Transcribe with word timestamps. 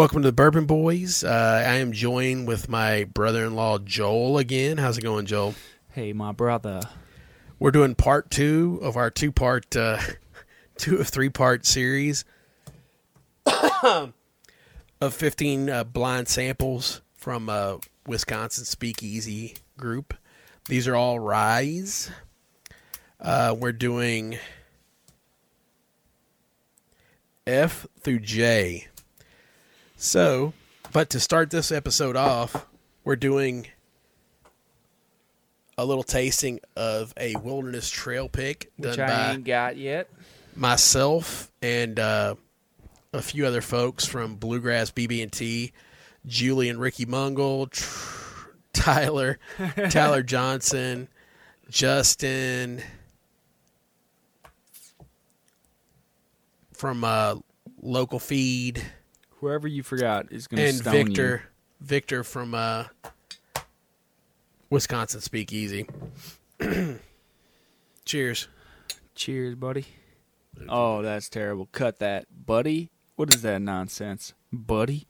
Welcome 0.00 0.22
to 0.22 0.28
the 0.28 0.32
Bourbon 0.32 0.64
Boys. 0.64 1.24
Uh, 1.24 1.62
I 1.66 1.74
am 1.74 1.92
joined 1.92 2.48
with 2.48 2.70
my 2.70 3.04
brother-in-law 3.04 3.80
Joel 3.80 4.38
again. 4.38 4.78
How's 4.78 4.96
it 4.96 5.02
going, 5.02 5.26
Joel? 5.26 5.54
Hey, 5.90 6.14
my 6.14 6.32
brother. 6.32 6.80
We're 7.58 7.70
doing 7.70 7.94
part 7.94 8.30
two 8.30 8.78
of 8.80 8.96
our 8.96 9.10
two-part, 9.10 9.76
uh, 9.76 9.98
two 10.78 10.96
of 10.96 11.08
three-part 11.08 11.66
series 11.66 12.24
of 13.82 14.14
fifteen 15.10 15.68
uh, 15.68 15.84
blind 15.84 16.28
samples 16.28 17.02
from 17.12 17.50
uh, 17.50 17.76
Wisconsin 18.06 18.64
Speakeasy 18.64 19.54
Group. 19.76 20.14
These 20.64 20.88
are 20.88 20.96
all 20.96 21.18
ryes. 21.18 22.10
Uh, 23.20 23.54
we're 23.58 23.72
doing 23.72 24.38
F 27.46 27.86
through 28.00 28.20
J. 28.20 28.86
So, 30.04 30.54
but 30.94 31.10
to 31.10 31.20
start 31.20 31.50
this 31.50 31.70
episode 31.70 32.16
off, 32.16 32.66
we're 33.04 33.16
doing 33.16 33.66
a 35.76 35.84
little 35.84 36.02
tasting 36.02 36.58
of 36.74 37.12
a 37.18 37.36
wilderness 37.36 37.90
trail 37.90 38.26
pick 38.26 38.70
Which 38.78 38.96
done 38.96 39.10
I 39.10 39.12
by 39.26 39.32
ain't 39.34 39.44
got 39.44 39.76
yet. 39.76 40.08
myself 40.56 41.52
and 41.60 42.00
uh, 42.00 42.36
a 43.12 43.20
few 43.20 43.44
other 43.46 43.60
folks 43.60 44.06
from 44.06 44.36
Bluegrass 44.36 44.90
BB&T, 44.90 45.70
Julie 46.26 46.70
and 46.70 46.80
Ricky 46.80 47.04
Mungle, 47.04 47.66
Tr- 47.70 48.48
Tyler, 48.72 49.38
Tyler 49.90 50.22
Johnson, 50.22 51.08
Justin 51.68 52.82
from 56.72 57.04
uh, 57.04 57.34
local 57.82 58.18
feed, 58.18 58.82
Whoever 59.40 59.66
you 59.66 59.82
forgot 59.82 60.26
is 60.30 60.46
going 60.46 60.58
to 60.58 60.68
and 60.68 60.76
stone 60.76 60.92
Victor, 61.06 61.42
Victor 61.80 62.22
from 62.24 62.54
uh, 62.54 62.84
Wisconsin 64.68 65.20
Speakeasy. 65.22 65.86
Cheers. 68.04 68.48
Cheers, 69.14 69.54
buddy. 69.54 69.86
Oh, 70.68 71.00
that's 71.02 71.28
terrible. 71.28 71.68
Cut 71.72 72.00
that, 72.00 72.26
buddy. 72.46 72.90
What 73.16 73.34
is 73.34 73.42
that 73.42 73.62
nonsense, 73.62 74.34
buddy? 74.52 75.06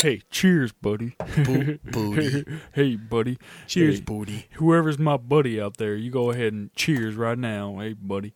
Hey, 0.00 0.22
cheers, 0.30 0.72
buddy. 0.72 1.14
Bo- 1.44 1.78
booty. 1.84 2.44
hey, 2.72 2.96
buddy. 2.96 3.38
Cheers, 3.66 3.96
Hey, 3.96 4.00
booty. 4.02 4.46
Whoever's 4.54 4.98
my 4.98 5.16
buddy 5.16 5.60
out 5.60 5.76
there, 5.76 5.94
you 5.94 6.10
go 6.10 6.30
ahead 6.30 6.52
and 6.52 6.72
cheers 6.74 7.14
right 7.16 7.36
now. 7.38 7.78
Hey, 7.78 7.94
buddy. 7.94 8.34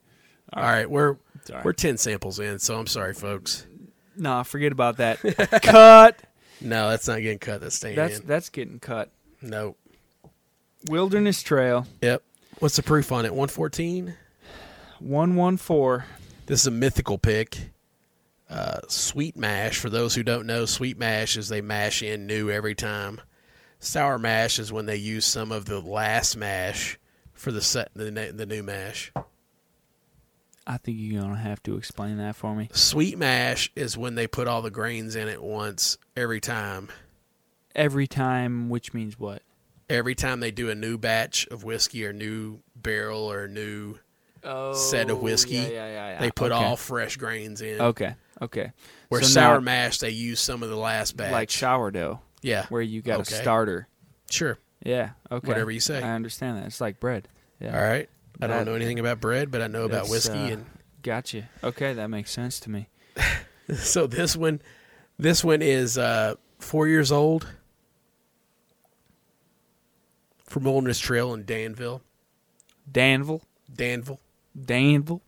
All 0.53 0.63
right, 0.63 0.89
we're 0.91 1.17
Sorry. 1.45 1.63
we're 1.65 1.73
ten 1.73 1.97
samples 1.97 2.39
in, 2.39 2.59
so 2.59 2.79
I'm 2.79 2.87
sorry, 2.87 3.15
folks. 3.15 3.67
Nah, 4.17 4.43
forget 4.43 4.73
about 4.73 4.99
that. 4.99 5.19
cut. 5.63 6.19
No, 6.61 6.89
that's 6.91 7.09
not 7.09 7.21
getting 7.21 7.39
cut. 7.39 7.61
That's 7.61 7.75
staying 7.77 7.97
That's 7.97 8.21
in. 8.21 8.27
that's 8.27 8.49
getting 8.49 8.79
cut. 8.79 9.11
Nope. 9.43 9.77
Wilderness 10.89 11.43
Trail, 11.43 11.87
Yep. 12.03 12.23
What's 12.59 12.77
the 12.77 12.83
proof 12.83 13.11
on 13.11 13.25
it? 13.25 13.31
114. 13.35 14.15
one 15.01 15.35
one 15.37 15.57
four. 15.57 16.07
This 16.47 16.61
is 16.61 16.67
a 16.67 16.71
mythical 16.71 17.19
pick. 17.19 17.71
Uh, 18.49 18.81
sweet 18.89 19.37
mash. 19.37 19.79
For 19.79 19.91
those 19.91 20.15
who 20.15 20.23
don't 20.23 20.47
know, 20.47 20.67
sweet 20.67 20.99
mash 20.99 21.37
is 21.37 21.49
they 21.49 21.61
mash 21.63 22.03
in 22.03 22.27
new 22.27 22.51
every 22.51 22.75
time. 22.75 23.21
Sour 23.81 24.19
mash 24.19 24.59
is 24.59 24.73
when 24.73 24.87
they 24.87 24.97
use 24.97 25.25
some 25.25 25.51
of 25.53 25.65
the 25.65 25.81
last 25.81 26.37
mash 26.37 26.99
for 27.33 27.51
the 27.51 27.61
set 27.63 27.91
the 27.95 28.11
ne- 28.11 28.31
the 28.31 28.47
new 28.47 28.63
mash. 28.63 29.11
I 30.67 30.79
think 30.79 30.97
you're 31.01 31.21
gonna 31.23 31.37
have 31.37 31.63
to 31.65 31.77
explain 31.77 32.17
that 32.19 32.37
for 32.37 32.55
me. 32.55 32.69
Sweet 32.73 33.19
mash 33.19 33.71
is 33.77 33.99
when 33.99 34.15
they 34.15 34.27
put 34.27 34.49
all 34.49 34.63
the 34.63 34.71
grains 34.71 35.15
in 35.15 35.29
at 35.29 35.43
once 35.43 35.99
every 36.17 36.41
time. 36.41 36.89
Every 37.75 38.07
time, 38.07 38.69
which 38.69 38.95
means 38.95 39.19
what? 39.19 39.43
Every 39.91 40.15
time 40.15 40.41
they 40.41 40.51
do 40.51 40.71
a 40.71 40.75
new 40.75 40.97
batch 40.97 41.47
of 41.49 41.65
whiskey 41.65 42.07
or 42.07 42.13
new 42.13 42.61
barrel 42.75 43.31
or 43.31 43.47
new 43.49 43.97
set 44.75 45.11
of 45.11 45.19
oh, 45.19 45.21
whiskey, 45.21 45.59
Oh, 45.59 45.63
Yeah, 45.63 45.69
yeah, 45.69 45.87
yeah, 45.87 46.09
yeah. 46.13 46.21
they 46.21 46.31
put 46.31 46.53
okay. 46.53 46.65
all 46.65 46.77
fresh 46.77 47.17
grains 47.17 47.61
in. 47.61 47.81
Okay, 47.81 48.15
okay. 48.43 48.73
Where 49.09 49.23
So 49.23 49.29
sour 49.29 49.55
not 49.55 49.65
mash, 49.65 49.99
they 49.99 50.11
use 50.11 50.41
some 50.41 50.63
of 50.63 50.69
the 50.71 50.77
last 50.77 51.17
batch. 51.17 51.33
like 51.33 51.51
sourdough, 51.51 52.21
yeah, 52.43 52.67
where 52.69 52.83
you 52.83 53.03
got 53.03 53.21
Okay. 53.21 53.35
a 53.37 53.39
starter. 53.41 53.89
sure. 54.31 54.59
Yeah. 54.83 55.11
Okay. 55.33 55.49
Whatever 55.49 55.71
you 55.71 55.81
say. 55.81 56.03
I 56.03 56.11
understand 56.13 56.59
that. 56.59 56.67
It's 56.67 56.79
like 56.81 57.01
bread. 57.01 57.27
Yeah. 57.59 57.75
All 57.75 57.83
right. 57.83 58.07
I 58.41 58.47
don't 58.47 58.59
That- 58.59 58.65
know 58.67 58.75
anything 58.75 58.99
about 58.99 59.21
bread, 59.21 59.51
but 59.51 59.63
I 59.63 59.67
know 59.69 59.85
about 59.85 60.09
whiskey, 60.09 60.33
uh, 60.39 60.47
and 60.49 60.67
Gotcha. 61.03 61.49
Okay, 61.63 61.93
that 61.93 62.09
makes 62.09 62.31
sense 62.31 62.59
to 62.61 62.71
me. 62.71 62.89
so 63.77 64.07
this 64.07 64.35
one, 64.37 64.61
this 65.19 65.45
one 65.45 65.61
is 65.63 65.99
uh, 65.99 66.35
four 66.59 66.89
years 66.89 67.13
old 67.13 67.47
from 70.49 70.65
Wilderness 70.65 70.99
Trail 70.99 71.35
in 71.35 71.45
Danville. 71.45 72.03
Danville. 72.91 73.43
Danville. 73.73 74.21
Danville. 74.59 75.23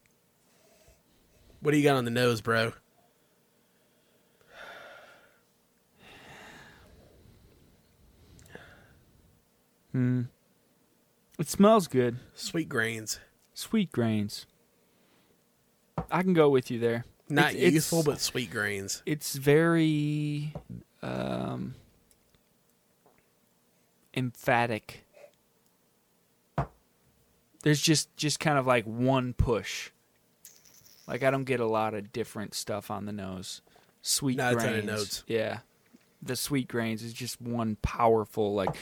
What 1.60 1.72
do 1.72 1.76
you 1.78 1.84
got 1.84 1.96
on 1.96 2.04
the 2.06 2.10
nose, 2.10 2.40
bro? 2.40 2.72
Hmm. 9.92 10.22
It 11.38 11.48
smells 11.48 11.86
good. 11.86 12.16
Sweet 12.34 12.68
grains. 12.68 13.20
Sweet 13.54 13.92
grains. 13.92 14.46
I 16.10 16.22
can 16.22 16.32
go 16.34 16.48
with 16.48 16.70
you 16.70 16.78
there. 16.78 17.04
Not 17.28 17.48
It's- 17.50 17.56
it's- 17.56 17.72
youthful, 17.74 18.02
but 18.02 18.20
sweet 18.20 18.50
grains. 18.50 19.02
It's 19.06 19.34
very 19.36 20.54
um, 21.02 21.74
emphatic. 24.14 25.04
There's 27.62 27.80
just 27.80 28.14
just 28.16 28.38
kind 28.40 28.58
of 28.58 28.66
like 28.66 28.84
one 28.84 29.32
push. 29.34 29.90
Like 31.08 31.22
I 31.22 31.30
don't 31.30 31.44
get 31.44 31.60
a 31.60 31.66
lot 31.66 31.94
of 31.94 32.12
different 32.12 32.54
stuff 32.54 32.90
on 32.90 33.06
the 33.06 33.12
nose. 33.12 33.60
Sweet 34.02 34.36
Not 34.36 34.52
a 34.52 34.56
grains. 34.56 34.70
ton 34.70 34.78
of 34.78 34.84
notes. 34.84 35.24
Yeah. 35.26 35.58
The 36.22 36.36
sweet 36.36 36.68
grains 36.68 37.02
is 37.02 37.12
just 37.12 37.40
one 37.40 37.76
powerful 37.82 38.54
like 38.54 38.74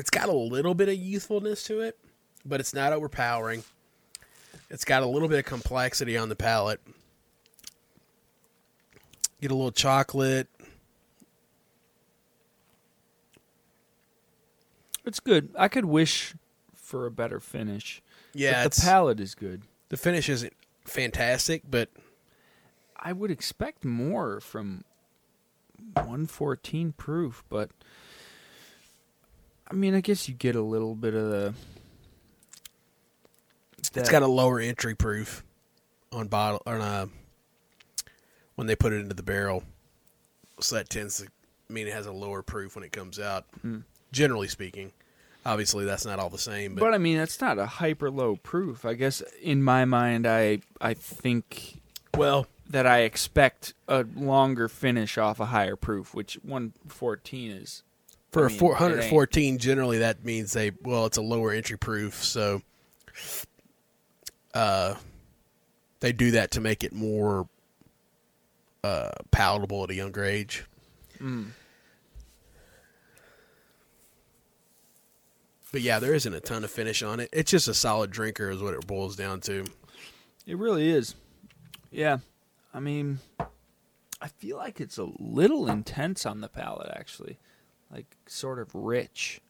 It's 0.00 0.08
got 0.08 0.30
a 0.30 0.32
little 0.32 0.74
bit 0.74 0.88
of 0.88 0.94
youthfulness 0.94 1.62
to 1.64 1.80
it, 1.80 1.98
but 2.42 2.58
it's 2.58 2.72
not 2.72 2.94
overpowering. 2.94 3.64
It's 4.70 4.82
got 4.82 5.02
a 5.02 5.06
little 5.06 5.28
bit 5.28 5.40
of 5.40 5.44
complexity 5.44 6.16
on 6.16 6.30
the 6.30 6.36
palate. 6.36 6.80
Get 9.42 9.50
a 9.50 9.54
little 9.54 9.72
chocolate. 9.72 10.48
it's 15.04 15.20
good. 15.20 15.50
I 15.58 15.68
could 15.68 15.84
wish 15.84 16.34
for 16.74 17.04
a 17.04 17.10
better 17.10 17.38
finish. 17.38 18.00
Yeah, 18.32 18.66
the 18.66 18.80
palate 18.80 19.20
is 19.20 19.34
good. 19.34 19.64
the 19.90 19.98
finish 19.98 20.30
isn't 20.30 20.54
fantastic, 20.86 21.64
but 21.70 21.90
I 22.96 23.12
would 23.12 23.30
expect 23.30 23.84
more 23.84 24.40
from 24.40 24.84
114 25.92 26.92
proof, 26.92 27.44
but 27.50 27.70
I 29.70 29.74
mean, 29.74 29.94
I 29.94 30.00
guess 30.00 30.28
you 30.28 30.34
get 30.34 30.56
a 30.56 30.62
little 30.62 30.94
bit 30.94 31.14
of 31.14 31.30
the. 31.30 31.54
it's 33.78 33.90
that- 33.90 34.10
got 34.10 34.22
a 34.22 34.26
lower 34.26 34.58
entry 34.58 34.94
proof 34.94 35.44
on 36.12 36.28
bottle 36.28 36.62
on 36.66 36.80
uh, 36.80 37.06
when 38.56 38.66
they 38.66 38.76
put 38.76 38.92
it 38.92 38.96
into 39.00 39.14
the 39.14 39.22
barrel. 39.22 39.62
So 40.60 40.76
that 40.76 40.90
tends 40.90 41.18
to 41.18 41.28
mean 41.68 41.86
it 41.86 41.92
has 41.92 42.06
a 42.06 42.12
lower 42.12 42.42
proof 42.42 42.74
when 42.74 42.84
it 42.84 42.92
comes 42.92 43.18
out. 43.18 43.46
Generally 44.12 44.48
speaking, 44.48 44.92
obviously 45.46 45.84
that's 45.84 46.04
not 46.04 46.18
all 46.18 46.28
the 46.28 46.38
same, 46.38 46.74
but, 46.74 46.80
but 46.80 46.94
I 46.94 46.98
mean, 46.98 47.16
that's 47.16 47.40
not 47.40 47.58
a 47.58 47.66
hyper 47.66 48.10
low 48.10 48.36
proof. 48.36 48.84
I 48.84 48.94
guess 48.94 49.22
in 49.40 49.62
my 49.62 49.84
mind, 49.84 50.26
I 50.26 50.60
I 50.80 50.94
think 50.94 51.80
well, 52.16 52.46
that 52.68 52.86
I 52.86 53.00
expect 53.00 53.72
a 53.88 54.04
longer 54.16 54.68
finish 54.68 55.16
off 55.16 55.40
a 55.40 55.46
higher 55.46 55.76
proof, 55.76 56.12
which 56.12 56.34
114 56.42 57.50
is. 57.52 57.82
For 58.30 58.44
I 58.44 58.46
a 58.46 58.48
mean, 58.48 58.56
it 58.56 58.60
414, 58.60 59.58
generally 59.58 59.98
that 59.98 60.24
means 60.24 60.52
they 60.52 60.72
well, 60.82 61.06
it's 61.06 61.16
a 61.18 61.22
lower 61.22 61.52
entry 61.52 61.76
proof, 61.76 62.22
so 62.22 62.62
uh, 64.54 64.94
they 66.00 66.12
do 66.12 66.32
that 66.32 66.52
to 66.52 66.60
make 66.60 66.84
it 66.84 66.92
more 66.92 67.48
uh, 68.84 69.10
palatable 69.30 69.84
at 69.84 69.90
a 69.90 69.94
younger 69.94 70.24
age. 70.24 70.64
But 75.72 75.82
yeah, 75.82 75.98
there 75.98 76.14
isn't 76.14 76.34
a 76.34 76.40
ton 76.40 76.64
of 76.64 76.70
finish 76.70 77.02
on 77.02 77.20
it. 77.20 77.28
It's 77.32 77.50
just 77.50 77.68
a 77.68 77.74
solid 77.74 78.10
drinker, 78.10 78.50
is 78.50 78.62
what 78.62 78.74
it 78.74 78.86
boils 78.86 79.16
down 79.16 79.40
to. 79.42 79.64
It 80.46 80.58
really 80.58 80.90
is. 80.90 81.14
Yeah. 81.90 82.18
I 82.74 82.80
mean, 82.80 83.20
I 84.20 84.28
feel 84.28 84.56
like 84.56 84.80
it's 84.80 84.98
a 84.98 85.08
little 85.18 85.68
intense 85.70 86.26
on 86.26 86.40
the 86.40 86.48
palate, 86.48 86.90
actually. 86.94 87.38
Like, 87.92 88.16
sort 88.26 88.58
of 88.58 88.74
rich. 88.74 89.40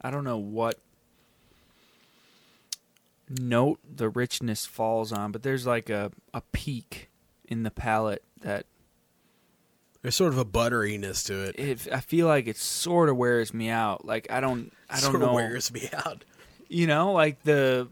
I 0.00 0.10
don't 0.10 0.24
know 0.24 0.38
what. 0.38 0.78
note 3.28 3.78
the 3.96 4.08
richness 4.08 4.66
falls 4.66 5.12
on, 5.12 5.32
but 5.32 5.42
there's 5.42 5.66
like 5.66 5.88
a, 5.90 6.12
a 6.32 6.42
peak 6.52 7.08
in 7.46 7.62
the 7.62 7.70
palate 7.70 8.22
that 8.42 8.66
There's 10.02 10.14
sort 10.14 10.32
of 10.32 10.38
a 10.38 10.44
butteriness 10.44 11.24
to 11.26 11.42
it. 11.42 11.58
it, 11.58 11.92
I 11.92 12.00
feel 12.00 12.26
like 12.26 12.46
it 12.46 12.56
sort 12.56 13.08
of 13.08 13.16
wears 13.16 13.52
me 13.54 13.70
out. 13.70 14.04
Like 14.04 14.30
I 14.30 14.40
don't 14.40 14.72
I 14.90 15.00
don't 15.00 15.10
sort 15.12 15.20
know. 15.20 15.28
of 15.28 15.34
wears 15.34 15.72
me 15.72 15.88
out. 16.06 16.24
You 16.68 16.86
know, 16.86 17.12
like 17.12 17.42
the 17.44 17.88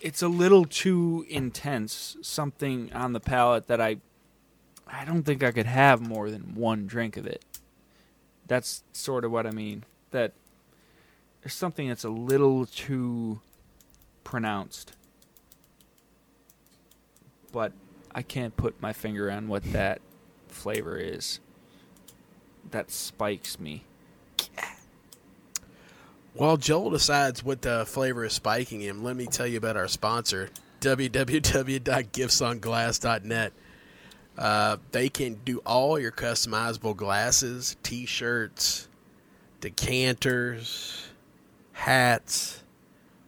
it's 0.00 0.22
a 0.22 0.28
little 0.28 0.64
too 0.64 1.24
intense. 1.28 2.16
Something 2.22 2.90
on 2.94 3.12
the 3.12 3.20
palate 3.20 3.66
that 3.68 3.80
I 3.80 3.98
I 4.88 5.04
don't 5.04 5.22
think 5.24 5.42
I 5.42 5.50
could 5.52 5.66
have 5.66 6.00
more 6.00 6.30
than 6.30 6.54
one 6.54 6.86
drink 6.86 7.16
of 7.16 7.26
it. 7.26 7.44
That's 8.46 8.82
sort 8.92 9.24
of 9.24 9.30
what 9.30 9.46
I 9.46 9.50
mean. 9.50 9.84
That 10.10 10.32
there's 11.42 11.54
something 11.54 11.88
that's 11.88 12.04
a 12.04 12.10
little 12.10 12.66
too 12.66 13.40
pronounced. 14.22 14.92
But 17.52 17.72
I 18.14 18.22
can't 18.22 18.56
put 18.56 18.80
my 18.80 18.92
finger 18.92 19.30
on 19.30 19.48
what 19.48 19.64
that 19.72 20.00
flavor 20.48 20.96
is. 20.96 21.40
That 22.70 22.90
spikes 22.90 23.60
me. 23.60 23.84
While 26.32 26.56
Joel 26.56 26.90
decides 26.90 27.44
what 27.44 27.62
the 27.62 27.84
flavor 27.86 28.24
is 28.24 28.32
spiking 28.32 28.80
him, 28.80 29.04
let 29.04 29.14
me 29.14 29.26
tell 29.26 29.46
you 29.46 29.58
about 29.58 29.76
our 29.76 29.86
sponsor, 29.86 30.50
www.giftsonglass.net. 30.80 33.52
Uh, 34.36 34.78
they 34.92 35.08
can 35.08 35.34
do 35.44 35.58
all 35.58 35.98
your 35.98 36.10
customizable 36.10 36.96
glasses, 36.96 37.76
t-shirts, 37.82 38.88
decanters, 39.60 41.06
hats, 41.72 42.62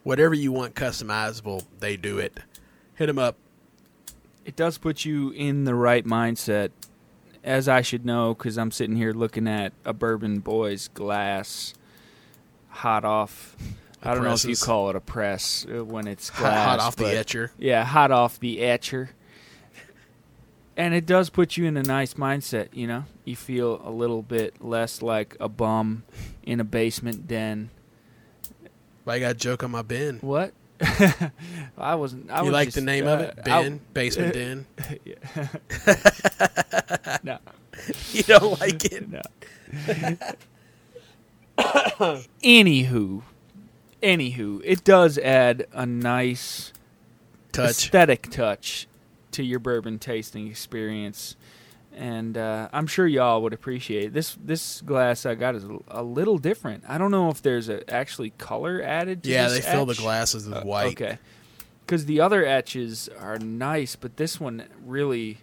whatever 0.02 0.34
you 0.34 0.52
want 0.52 0.74
customizable, 0.74 1.64
they 1.80 1.96
do 1.96 2.18
it. 2.18 2.38
Hit 2.94 3.06
them 3.06 3.18
up. 3.18 3.36
it 4.44 4.56
does 4.56 4.78
put 4.78 5.04
you 5.04 5.30
in 5.30 5.64
the 5.64 5.74
right 5.74 6.04
mindset, 6.04 6.70
as 7.44 7.68
I 7.68 7.82
should 7.82 8.04
know, 8.04 8.34
because 8.34 8.56
I'm 8.58 8.70
sitting 8.70 8.96
here 8.96 9.12
looking 9.12 9.46
at 9.46 9.72
a 9.84 9.92
Bourbon 9.92 10.40
Boys 10.40 10.88
glass, 10.88 11.74
hot 12.68 13.04
off. 13.04 13.56
I 14.02 14.14
don't 14.14 14.24
know 14.24 14.32
if 14.32 14.44
you 14.44 14.56
call 14.56 14.90
it 14.90 14.96
a 14.96 15.00
press 15.00 15.66
uh, 15.72 15.84
when 15.84 16.06
it's 16.06 16.28
Hot, 16.30 16.40
glass. 16.40 16.66
hot 16.66 16.78
off 16.80 16.96
the 16.96 17.16
etcher. 17.16 17.52
Yeah, 17.58 17.84
hot 17.84 18.10
off 18.10 18.38
the 18.40 18.60
etcher. 18.60 19.10
And 20.76 20.92
it 20.92 21.06
does 21.06 21.30
put 21.30 21.56
you 21.56 21.64
in 21.64 21.76
a 21.76 21.82
nice 21.82 22.14
mindset, 22.14 22.68
you 22.72 22.86
know? 22.86 23.04
You 23.24 23.34
feel 23.34 23.80
a 23.82 23.90
little 23.90 24.22
bit 24.22 24.62
less 24.62 25.00
like 25.00 25.34
a 25.40 25.48
bum 25.48 26.02
in 26.42 26.60
a 26.60 26.64
basement 26.64 27.26
den. 27.26 27.70
Well 29.04 29.16
I 29.16 29.20
got 29.20 29.30
a 29.30 29.34
joke 29.34 29.64
on 29.64 29.70
my 29.70 29.82
bin. 29.82 30.18
What? 30.20 30.52
I 31.78 31.94
wasn't. 31.94 32.30
I 32.30 32.40
you 32.40 32.46
was 32.46 32.52
like 32.52 32.66
just, 32.66 32.74
the 32.74 32.82
name 32.82 33.06
uh, 33.06 33.12
of 33.12 33.20
it? 33.20 33.38
I- 33.46 33.62
Bin? 33.62 33.80
Basement 33.94 34.34
den? 34.34 34.66
no. 37.22 37.38
You 38.12 38.22
don't 38.24 38.60
like 38.60 38.84
it? 38.84 39.08
No. 39.08 39.22
anywho, 42.42 43.22
anywho, 44.02 44.60
it 44.64 44.84
does 44.84 45.18
add 45.18 45.66
a 45.72 45.86
nice 45.86 46.72
Touch. 47.52 47.70
aesthetic 47.70 48.30
touch 48.30 48.86
to 49.36 49.42
your 49.44 49.58
bourbon 49.58 49.98
tasting 49.98 50.46
experience, 50.48 51.36
and 51.94 52.36
uh, 52.36 52.68
I'm 52.72 52.86
sure 52.86 53.06
y'all 53.06 53.42
would 53.42 53.52
appreciate 53.52 54.04
it. 54.06 54.12
this. 54.12 54.36
This 54.42 54.80
glass 54.82 55.24
I 55.26 55.34
got 55.34 55.54
is 55.54 55.64
a, 55.88 56.02
little 56.02 56.38
different. 56.38 56.84
I 56.88 56.98
don't 56.98 57.10
know 57.10 57.28
if 57.30 57.40
there's 57.42 57.68
a, 57.68 57.88
actually 57.92 58.30
color 58.38 58.82
added. 58.82 59.22
to 59.22 59.28
this. 59.28 59.34
Yeah, 59.34 59.48
they 59.48 59.60
fill 59.60 59.86
the 59.86 59.94
glasses 59.94 60.46
with 60.46 60.56
Uh, 60.58 60.62
white. 60.62 60.88
Okay, 61.00 61.18
because 61.86 62.06
the 62.06 62.20
other 62.20 62.44
etches 62.44 63.08
are 63.20 63.38
nice, 63.38 63.94
but 63.96 64.16
this 64.16 64.40
one 64.40 64.64
really 64.84 65.38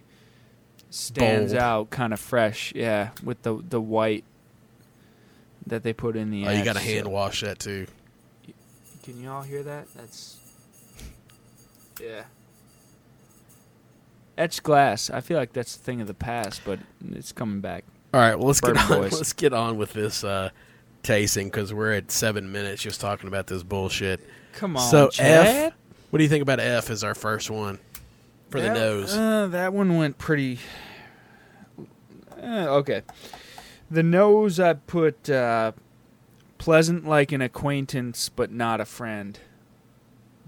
stands 0.90 1.52
Bold. 1.52 1.62
out, 1.62 1.90
kind 1.90 2.12
of 2.12 2.20
fresh. 2.20 2.72
Yeah, 2.74 3.10
with 3.22 3.42
the 3.42 3.62
the 3.68 3.80
white 3.80 4.24
that 5.66 5.82
they 5.82 5.92
put 5.92 6.16
in 6.16 6.30
the. 6.30 6.46
Oh, 6.46 6.50
you 6.52 6.64
got 6.64 6.74
to 6.74 6.80
hand 6.82 7.06
so- 7.06 7.10
wash 7.10 7.40
that 7.42 7.58
too. 7.58 7.86
Can 9.02 9.22
you 9.22 9.28
all 9.30 9.42
hear 9.42 9.62
that? 9.62 9.86
That's 9.94 10.38
yeah. 12.00 12.24
Etched 14.36 14.62
glass. 14.62 15.10
I 15.10 15.20
feel 15.20 15.38
like 15.38 15.52
that's 15.52 15.76
a 15.76 15.78
thing 15.78 16.00
of 16.00 16.06
the 16.06 16.14
past, 16.14 16.62
but 16.64 16.80
it's 17.12 17.32
coming 17.32 17.60
back. 17.60 17.84
All 18.12 18.20
right, 18.20 18.36
well 18.36 18.48
let's 18.48 18.60
get 18.60 18.76
on. 18.76 18.88
boys. 18.88 19.12
Let's 19.12 19.32
get 19.32 19.52
on 19.52 19.76
with 19.76 19.92
this 19.92 20.24
uh, 20.24 20.50
tasting 21.02 21.48
because 21.48 21.72
we're 21.72 21.92
at 21.92 22.10
seven 22.10 22.50
minutes 22.50 22.82
just 22.82 23.00
talking 23.00 23.28
about 23.28 23.46
this 23.46 23.62
bullshit. 23.62 24.20
Come 24.52 24.76
on, 24.76 24.90
so 24.90 25.08
Chad. 25.08 25.46
F. 25.46 25.72
What 26.10 26.18
do 26.18 26.22
you 26.22 26.30
think 26.30 26.42
about 26.42 26.60
F 26.60 26.90
as 26.90 27.02
our 27.02 27.14
first 27.14 27.50
one 27.50 27.78
for 28.50 28.60
the 28.60 28.72
nose? 28.72 29.16
Uh, 29.16 29.48
that 29.48 29.72
one 29.72 29.96
went 29.96 30.18
pretty. 30.18 30.58
Uh, 32.40 32.66
okay. 32.76 33.02
The 33.90 34.02
nose, 34.02 34.60
I 34.60 34.74
put 34.74 35.28
uh, 35.28 35.72
pleasant 36.58 37.04
like 37.04 37.32
an 37.32 37.40
acquaintance, 37.40 38.28
but 38.28 38.52
not 38.52 38.80
a 38.80 38.84
friend. 38.84 39.38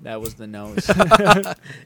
That 0.03 0.21
was 0.21 0.35
the 0.35 0.47
nose. 0.47 0.89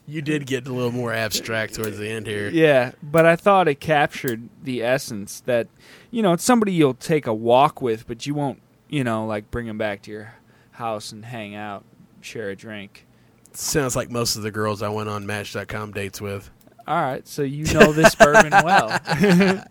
you 0.06 0.20
did 0.22 0.46
get 0.46 0.66
a 0.66 0.72
little 0.72 0.92
more 0.92 1.12
abstract 1.12 1.74
towards 1.74 1.96
the 1.98 2.08
end 2.08 2.26
here. 2.26 2.48
yeah, 2.50 2.92
but 3.02 3.24
I 3.24 3.36
thought 3.36 3.68
it 3.68 3.80
captured 3.80 4.48
the 4.62 4.82
essence 4.82 5.40
that, 5.46 5.68
you 6.10 6.22
know, 6.22 6.32
it's 6.32 6.44
somebody 6.44 6.72
you'll 6.72 6.94
take 6.94 7.26
a 7.26 7.34
walk 7.34 7.80
with, 7.80 8.06
but 8.06 8.26
you 8.26 8.34
won't, 8.34 8.60
you 8.88 9.04
know, 9.04 9.24
like 9.26 9.50
bring 9.50 9.66
them 9.66 9.78
back 9.78 10.02
to 10.02 10.10
your 10.10 10.34
house 10.72 11.12
and 11.12 11.24
hang 11.24 11.54
out, 11.54 11.84
share 12.20 12.50
a 12.50 12.56
drink. 12.56 13.06
Sounds 13.52 13.96
like 13.96 14.10
most 14.10 14.36
of 14.36 14.42
the 14.42 14.50
girls 14.50 14.82
I 14.82 14.88
went 14.88 15.08
on 15.08 15.26
Match.com 15.26 15.92
dates 15.92 16.20
with. 16.20 16.50
All 16.86 17.00
right, 17.00 17.26
so 17.28 17.42
you 17.42 17.72
know 17.72 17.92
this 17.92 18.14
bourbon 18.16 18.50
well. 18.64 18.98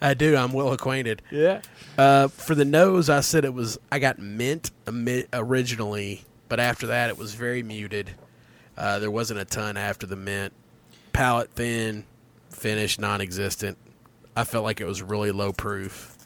I 0.00 0.14
do. 0.14 0.36
I'm 0.36 0.52
well 0.52 0.72
acquainted. 0.72 1.20
yeah. 1.30 1.62
Uh, 1.98 2.28
for 2.28 2.54
the 2.54 2.64
nose, 2.64 3.10
I 3.10 3.20
said 3.20 3.44
it 3.44 3.52
was. 3.52 3.78
I 3.90 3.98
got 3.98 4.18
mint 4.20 4.70
originally, 5.32 6.24
but 6.50 6.58
after 6.60 6.88
that, 6.88 7.08
it 7.08 7.16
was 7.16 7.32
very 7.34 7.62
muted. 7.62 8.10
Uh, 8.76 8.98
there 8.98 9.10
wasn't 9.10 9.38
a 9.38 9.44
ton 9.44 9.76
after 9.76 10.04
the 10.04 10.16
mint. 10.16 10.52
Palate 11.12 11.52
thin, 11.52 12.04
finish 12.50 12.98
non-existent. 12.98 13.78
I 14.36 14.42
felt 14.42 14.64
like 14.64 14.80
it 14.80 14.84
was 14.84 15.00
really 15.00 15.30
low 15.30 15.52
proof. 15.52 16.16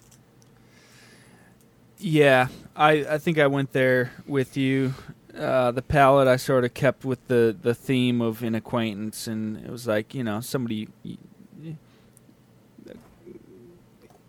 Yeah, 1.99 2.49
I, 2.75 3.05
I 3.05 3.19
think 3.19 3.39
I 3.39 3.47
went 3.47 3.73
there 3.73 4.13
with 4.27 4.57
you. 4.57 4.95
Uh, 5.37 5.73
the 5.73 5.83
palate 5.83 6.27
I 6.27 6.37
sort 6.37 6.65
of 6.65 6.73
kept 6.73 7.05
with 7.05 7.27
the, 7.29 7.55
the 7.61 7.75
theme 7.75 8.23
of 8.23 8.43
an 8.43 8.55
acquaintance, 8.55 9.27
and 9.27 9.59
it 9.59 9.71
was 9.71 9.87
like 9.87 10.15
you 10.15 10.25
know 10.25 10.41
somebody. 10.41 10.89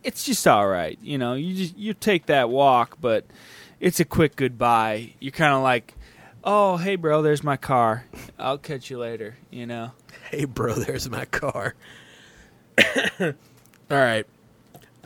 It's 0.04 0.24
just 0.26 0.46
all 0.46 0.68
right, 0.68 1.00
you 1.02 1.18
know. 1.18 1.36
You 1.36 1.56
just 1.56 1.78
you 1.78 1.94
take 1.94 2.26
that 2.26 2.50
walk, 2.50 2.98
but 3.00 3.26
it's 3.80 4.00
a 4.00 4.06
quick 4.06 4.36
goodbye. 4.36 5.14
You're 5.20 5.32
kind 5.32 5.54
of 5.54 5.62
like, 5.62 5.94
oh 6.44 6.78
hey 6.78 6.96
bro, 6.96 7.22
there's 7.22 7.44
my 7.44 7.58
car. 7.58 8.06
I'll 8.40 8.58
catch 8.58 8.90
you 8.90 8.98
later. 8.98 9.36
You 9.50 9.66
know. 9.66 9.92
Hey, 10.30 10.46
bro, 10.46 10.74
there's 10.74 11.10
my 11.10 11.26
car. 11.26 11.76
All 13.20 13.34
right. 13.90 14.26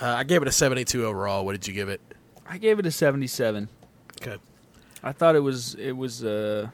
Uh, 0.01 0.05
I 0.05 0.23
gave 0.23 0.41
it 0.41 0.47
a 0.47 0.51
72 0.51 1.05
overall. 1.05 1.45
What 1.45 1.51
did 1.51 1.67
you 1.67 1.73
give 1.73 1.89
it? 1.89 1.99
I 2.47 2.57
gave 2.57 2.79
it 2.79 2.85
a 2.85 2.91
77. 2.91 3.67
Okay. 4.21 4.37
I 5.03 5.11
thought 5.11 5.35
it 5.35 5.41
was 5.41 5.75
it 5.75 5.91
was 5.93 6.23
uh 6.23 6.69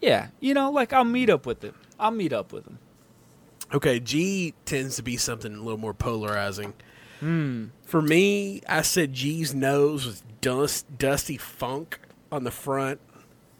yeah, 0.00 0.28
you 0.40 0.54
know, 0.54 0.70
like 0.70 0.92
I'll 0.92 1.04
meet 1.04 1.30
up 1.30 1.46
with 1.46 1.60
them. 1.60 1.74
I'll 1.98 2.12
meet 2.12 2.32
up 2.32 2.52
with 2.52 2.64
them. 2.64 2.78
Okay, 3.72 4.00
G 4.00 4.54
tends 4.64 4.96
to 4.96 5.02
be 5.02 5.16
something 5.16 5.52
a 5.52 5.58
little 5.58 5.78
more 5.78 5.94
polarizing. 5.94 6.72
Hmm. 7.20 7.66
For 7.84 8.00
me, 8.02 8.62
I 8.68 8.82
said 8.82 9.12
G's 9.12 9.54
nose 9.54 10.06
was 10.06 10.22
dust, 10.40 10.86
dusty 10.98 11.36
funk 11.36 11.98
on 12.30 12.44
the 12.44 12.50
front, 12.50 13.00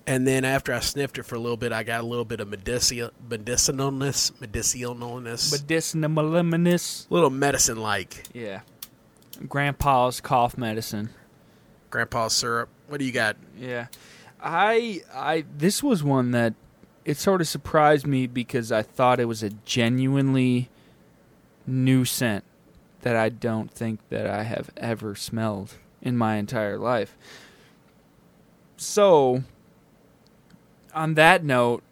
and 0.07 0.27
then 0.27 0.45
after 0.45 0.73
I 0.73 0.81
sniffed 0.81 1.19
it 1.19 1.25
for 1.25 1.35
a 1.35 1.39
little 1.39 1.57
bit, 1.57 1.73
I 1.73 1.83
got 1.83 2.01
a 2.01 2.07
little 2.07 2.25
bit 2.25 2.41
of 2.41 2.49
medici- 2.49 3.09
medicinalness, 3.29 4.33
medicinalness, 4.35 5.51
Medicinal 5.53 6.11
little 7.11 7.31
medicine 7.31 7.79
like 7.79 8.25
Yeah. 8.33 8.61
Grandpa's 9.49 10.21
cough 10.21 10.57
medicine. 10.59 11.11
grandpa's 11.91 12.33
syrup. 12.35 12.69
What 12.89 12.99
do 12.99 13.05
you 13.07 13.13
got? 13.13 13.37
Yeah. 13.59 13.87
I 14.41 15.01
I 15.13 15.45
this 15.57 15.83
was 15.83 16.03
one 16.05 16.31
that 16.33 16.55
it 17.05 17.17
sort 17.17 17.41
of 17.41 17.49
surprised 17.49 18.07
me 18.07 18.27
because 18.27 18.71
I 18.71 18.83
thought 18.83 19.19
it 19.21 19.25
was 19.25 19.43
a 19.43 19.51
genuinely 19.51 20.69
new 21.67 22.05
scent 22.05 22.45
that 23.09 23.17
I 23.17 23.31
don't 23.31 23.71
think 23.71 24.01
that 24.11 24.27
I 24.27 24.43
have 24.43 24.69
ever 24.77 25.15
smelled 25.15 25.77
in 26.03 26.15
my 26.15 26.37
entire 26.37 26.77
life. 26.77 27.17
So 28.77 29.45
on 30.93 31.15
that 31.15 31.43
note, 31.43 31.83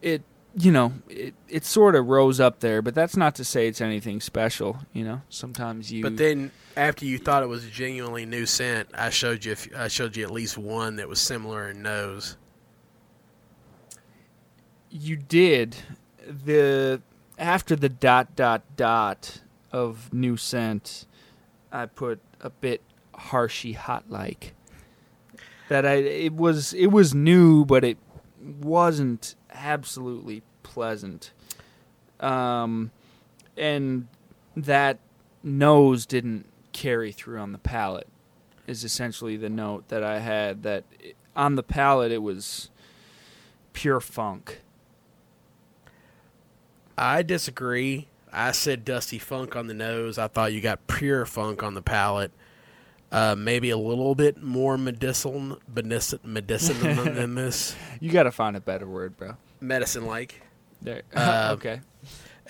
it 0.00 0.22
you 0.56 0.72
know, 0.72 0.94
it, 1.06 1.34
it 1.50 1.66
sort 1.66 1.96
of 1.96 2.06
rose 2.06 2.40
up 2.40 2.60
there, 2.60 2.80
but 2.80 2.94
that's 2.94 3.14
not 3.14 3.34
to 3.34 3.44
say 3.44 3.68
it's 3.68 3.82
anything 3.82 4.22
special. 4.22 4.78
You 4.94 5.04
know, 5.04 5.20
sometimes 5.28 5.92
you. 5.92 6.02
But 6.02 6.16
then 6.16 6.50
after 6.74 7.04
you 7.04 7.18
thought 7.18 7.42
it 7.42 7.48
was 7.50 7.66
a 7.66 7.68
genuinely 7.68 8.24
new 8.24 8.46
scent, 8.46 8.88
I 8.94 9.10
showed 9.10 9.44
you 9.44 9.54
I 9.76 9.88
showed 9.88 10.16
you 10.16 10.24
at 10.24 10.30
least 10.30 10.56
one 10.56 10.96
that 10.96 11.10
was 11.10 11.20
similar 11.20 11.68
in 11.68 11.82
nose. 11.82 12.38
you 14.88 15.16
did 15.16 15.76
the 16.26 17.02
after 17.38 17.76
the 17.76 17.90
dot 17.90 18.34
dot 18.34 18.62
dot 18.78 19.42
of 19.72 20.12
new 20.12 20.36
scent. 20.36 21.06
I 21.70 21.86
put 21.86 22.20
a 22.40 22.50
bit 22.50 22.82
harshy 23.14 23.74
hot 23.74 24.04
like 24.08 24.54
that. 25.68 25.84
I 25.84 25.94
it 25.94 26.32
was 26.34 26.72
it 26.72 26.86
was 26.88 27.14
new, 27.14 27.64
but 27.64 27.84
it 27.84 27.98
wasn't 28.60 29.34
absolutely 29.52 30.42
pleasant. 30.62 31.32
Um, 32.20 32.90
and 33.56 34.08
that 34.56 34.98
nose 35.42 36.06
didn't 36.06 36.46
carry 36.72 37.12
through 37.12 37.38
on 37.38 37.52
the 37.52 37.58
palate. 37.58 38.08
Is 38.66 38.84
essentially 38.84 39.36
the 39.36 39.48
note 39.48 39.88
that 39.88 40.02
I 40.04 40.18
had. 40.20 40.62
That 40.62 40.84
it- 41.00 41.16
on 41.36 41.54
the 41.54 41.62
palate 41.62 42.10
it 42.10 42.18
was 42.22 42.68
pure 43.72 44.00
funk. 44.00 44.60
I 46.96 47.22
disagree. 47.22 48.08
I 48.32 48.52
said 48.52 48.84
dusty 48.84 49.18
funk 49.18 49.56
on 49.56 49.66
the 49.66 49.74
nose. 49.74 50.18
I 50.18 50.28
thought 50.28 50.52
you 50.52 50.60
got 50.60 50.86
pure 50.86 51.24
funk 51.26 51.62
on 51.62 51.74
the 51.74 51.82
palate. 51.82 52.32
Uh, 53.10 53.34
maybe 53.36 53.70
a 53.70 53.78
little 53.78 54.14
bit 54.14 54.42
more 54.42 54.76
medicinal, 54.76 55.58
medicinal, 55.74 56.26
medicinal 56.28 57.04
than 57.14 57.36
this, 57.36 57.74
You 58.00 58.10
got 58.10 58.24
to 58.24 58.30
find 58.30 58.54
a 58.54 58.60
better 58.60 58.86
word, 58.86 59.16
bro. 59.16 59.36
medicine 59.60 60.04
like. 60.06 60.42
There. 60.82 61.02
Uh, 61.14 61.50
okay. 61.56 61.80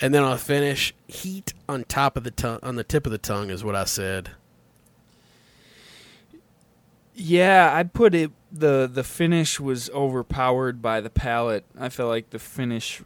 And 0.00 0.12
then 0.12 0.24
I'll 0.24 0.36
finish, 0.36 0.94
heat 1.06 1.54
on 1.68 1.84
top 1.84 2.16
of 2.16 2.24
the 2.24 2.30
tongue, 2.32 2.58
on 2.62 2.74
the 2.76 2.84
tip 2.84 3.06
of 3.06 3.12
the 3.12 3.18
tongue 3.18 3.50
is 3.50 3.62
what 3.62 3.76
I 3.76 3.84
said. 3.84 4.30
Yeah, 7.14 7.72
I 7.74 7.82
put 7.82 8.14
it. 8.14 8.30
the 8.52 8.88
The 8.92 9.02
finish 9.04 9.58
was 9.58 9.90
overpowered 9.90 10.80
by 10.80 11.00
the 11.00 11.10
palate. 11.10 11.64
I 11.78 11.88
felt 11.88 12.10
like 12.10 12.30
the 12.30 12.38
finish 12.38 13.02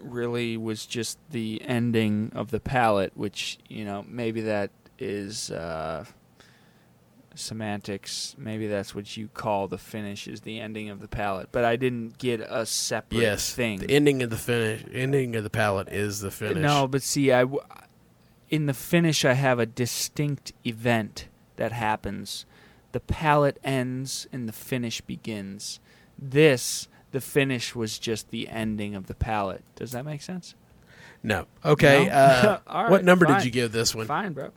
really 0.00 0.56
was 0.56 0.86
just 0.86 1.18
the 1.30 1.62
ending 1.64 2.32
of 2.34 2.50
the 2.50 2.60
palate, 2.60 3.12
which 3.16 3.58
you 3.68 3.84
know 3.84 4.04
maybe 4.08 4.40
that 4.42 4.70
is 4.98 5.50
uh, 5.50 6.04
semantics. 7.34 8.34
Maybe 8.38 8.66
that's 8.66 8.94
what 8.94 9.16
you 9.16 9.28
call 9.28 9.68
the 9.68 9.78
finish 9.78 10.26
is 10.26 10.40
the 10.42 10.60
ending 10.60 10.88
of 10.90 11.00
the 11.00 11.08
palate. 11.08 11.48
But 11.52 11.64
I 11.64 11.76
didn't 11.76 12.18
get 12.18 12.40
a 12.40 12.66
separate 12.66 13.20
Yes, 13.20 13.54
thing. 13.54 13.78
the 13.80 13.90
ending 13.90 14.22
of 14.22 14.30
the 14.30 14.36
finish, 14.36 14.84
ending 14.92 15.36
of 15.36 15.44
the 15.44 15.50
palate 15.50 15.88
is 15.88 16.20
the 16.20 16.30
finish. 16.30 16.62
No, 16.62 16.88
but 16.88 17.02
see, 17.02 17.32
I 17.32 17.40
w- 17.40 17.62
in 18.48 18.66
the 18.66 18.74
finish 18.74 19.24
I 19.24 19.34
have 19.34 19.58
a 19.58 19.66
distinct 19.66 20.52
event 20.64 21.28
that 21.56 21.72
happens. 21.72 22.44
The 22.92 23.00
palate 23.00 23.58
ends 23.62 24.26
and 24.32 24.48
the 24.48 24.52
finish 24.52 25.00
begins. 25.00 25.78
This, 26.18 26.88
the 27.12 27.20
finish 27.20 27.74
was 27.74 27.98
just 27.98 28.30
the 28.30 28.48
ending 28.48 28.94
of 28.94 29.06
the 29.06 29.14
palate. 29.14 29.62
Does 29.76 29.92
that 29.92 30.04
make 30.04 30.22
sense? 30.22 30.54
no. 31.22 31.46
Okay. 31.64 32.06
No? 32.06 32.12
Uh, 32.12 32.58
All 32.66 32.82
right, 32.84 32.90
what 32.90 33.04
number 33.04 33.26
fine. 33.26 33.38
did 33.38 33.44
you 33.46 33.50
give 33.50 33.72
this 33.72 33.94
one? 33.94 34.06
Fine, 34.06 34.34
bro. 34.34 34.50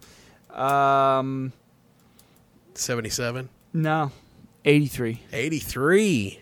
Um, 0.56 1.54
Seventy-seven. 2.74 3.50
no, 3.74 4.12
eighty-three. 4.66 5.22
83. 5.34 6.40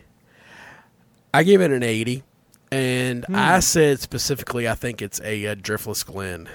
I 1.34 1.44
give 1.44 1.62
it 1.62 1.72
an 1.72 1.84
80. 1.84 2.24
And 2.72 3.26
Hmm. 3.26 3.36
I 3.36 3.60
said 3.62 4.00
specifically, 4.00 4.68
I 4.68 4.76
think 4.76 5.02
it's 5.02 5.20
a, 5.22 5.48
uh 5.48 5.56
driftless 5.56 6.06
Glen, 6.06 6.50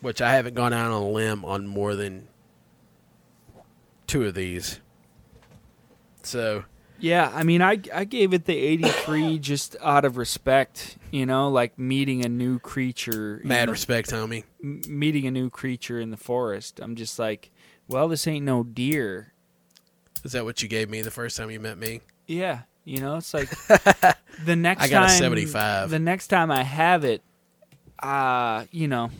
which 0.00 0.20
I 0.22 0.32
haven't 0.34 0.54
gone 0.54 0.72
out 0.72 0.86
on 0.90 1.02
a 1.02 1.08
limb 1.08 1.44
on 1.44 1.66
more 1.66 1.94
than 1.94 2.26
two 4.06 4.24
of 4.24 4.34
these. 4.34 4.80
So, 6.22 6.64
Yeah, 7.04 7.30
I 7.34 7.42
mean, 7.42 7.60
I 7.60 7.78
I 7.92 8.04
gave 8.04 8.32
it 8.32 8.46
the 8.46 8.56
eighty-three 8.56 9.38
just 9.50 9.76
out 9.82 10.06
of 10.06 10.16
respect. 10.16 10.96
You 11.10 11.26
know, 11.26 11.50
like 11.50 11.78
meeting 11.78 12.24
a 12.24 12.30
new 12.30 12.58
creature. 12.58 13.42
mad 13.44 13.68
the- 13.68 13.72
respect, 13.72 14.10
homie. 14.10 14.44
meeting 14.62 15.26
a 15.26 15.30
new 15.30 15.50
creature 15.50 16.00
in 16.00 16.10
the 16.10 16.16
forest. 16.16 16.80
I'm 16.80 16.96
just 16.96 17.18
like, 17.18 17.50
well, 17.88 18.08
this 18.08 18.26
ain't 18.26 18.46
no 18.46 18.62
deer. 18.64 19.34
Is 20.24 20.32
that 20.32 20.46
what 20.46 20.62
you 20.62 20.68
gave 20.68 20.88
me 20.88 21.02
the 21.02 21.10
first 21.10 21.36
time 21.36 21.50
you 21.50 21.60
met 21.60 21.76
me? 21.76 22.00
Yeah, 22.26 22.60
you 22.84 23.00
know, 23.00 23.18
it's 23.18 23.34
like 23.34 23.50
the 24.46 24.56
next 24.56 24.84
I 24.84 24.88
got 24.88 25.10
a 25.10 25.12
75. 25.12 25.90
The 25.90 25.98
next 25.98 26.28
time 26.28 26.50
I 26.50 26.62
have 26.62 27.04
it, 27.04 27.20
uh, 27.98 28.64
you 28.70 28.88
know, 28.88 29.10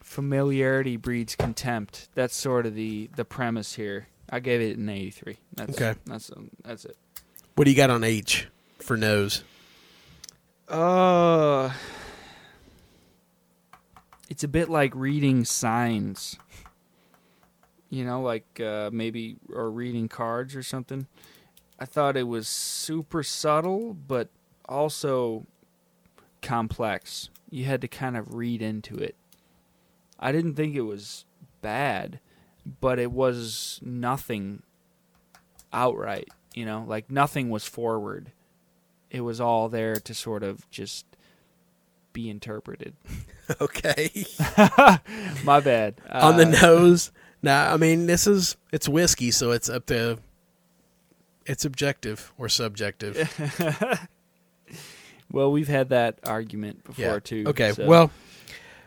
familiarity 0.00 0.96
breeds 0.96 1.36
contempt. 1.36 2.08
That's 2.16 2.34
sort 2.34 2.66
of 2.66 2.74
the 2.74 3.10
the 3.14 3.24
premise 3.24 3.74
here. 3.74 4.08
I 4.30 4.40
gave 4.40 4.60
it 4.60 4.76
an 4.76 4.88
83. 4.88 5.38
That's 5.54 5.80
Okay. 5.80 5.98
That's 6.06 6.30
um, 6.30 6.50
that's 6.64 6.84
it. 6.84 6.96
What 7.54 7.64
do 7.64 7.70
you 7.70 7.76
got 7.76 7.90
on 7.90 8.04
H 8.04 8.48
for 8.78 8.96
nose? 8.96 9.44
Uh 10.68 11.72
it's 14.28 14.44
a 14.44 14.48
bit 14.48 14.68
like 14.68 14.94
reading 14.94 15.44
signs. 15.44 16.36
You 17.88 18.04
know, 18.04 18.20
like 18.20 18.60
uh, 18.60 18.90
maybe 18.92 19.36
or 19.48 19.70
reading 19.70 20.08
cards 20.08 20.56
or 20.56 20.62
something. 20.62 21.06
I 21.78 21.84
thought 21.84 22.16
it 22.16 22.24
was 22.24 22.48
super 22.48 23.22
subtle, 23.22 23.94
but 23.94 24.28
also 24.68 25.46
complex. 26.42 27.30
You 27.50 27.64
had 27.64 27.80
to 27.82 27.88
kind 27.88 28.16
of 28.16 28.34
read 28.34 28.60
into 28.60 28.96
it. 28.96 29.14
I 30.18 30.32
didn't 30.32 30.54
think 30.54 30.74
it 30.74 30.82
was 30.82 31.24
bad, 31.62 32.18
but 32.80 32.98
it 32.98 33.12
was 33.12 33.78
nothing 33.82 34.62
outright. 35.72 36.28
You 36.54 36.64
know, 36.64 36.84
like 36.86 37.10
nothing 37.10 37.50
was 37.50 37.64
forward 37.66 38.32
it 39.08 39.20
was 39.20 39.40
all 39.40 39.68
there 39.68 39.94
to 39.96 40.12
sort 40.12 40.42
of 40.42 40.68
just 40.70 41.06
be 42.12 42.28
interpreted. 42.28 42.94
Okay. 43.60 44.10
My 45.44 45.60
bad. 45.60 45.94
on 46.10 46.36
the 46.36 46.48
Uh, 46.48 46.60
nose. 46.62 47.12
Now, 47.42 47.72
I 47.72 47.76
mean, 47.76 48.06
this 48.06 48.26
is 48.26 48.56
it's 48.72 48.88
whiskey, 48.88 49.30
so 49.30 49.52
it's 49.52 49.68
up 49.68 49.86
to 49.86 50.18
it's 51.44 51.64
objective 51.64 52.32
or 52.38 52.48
subjective. 52.48 53.14
well, 55.30 55.52
we've 55.52 55.68
had 55.68 55.90
that 55.90 56.18
argument 56.24 56.82
before 56.82 57.04
Yeah. 57.04 57.18
too. 57.20 57.44
Okay. 57.46 57.70
so- 57.72 57.86
Well, 57.86 58.10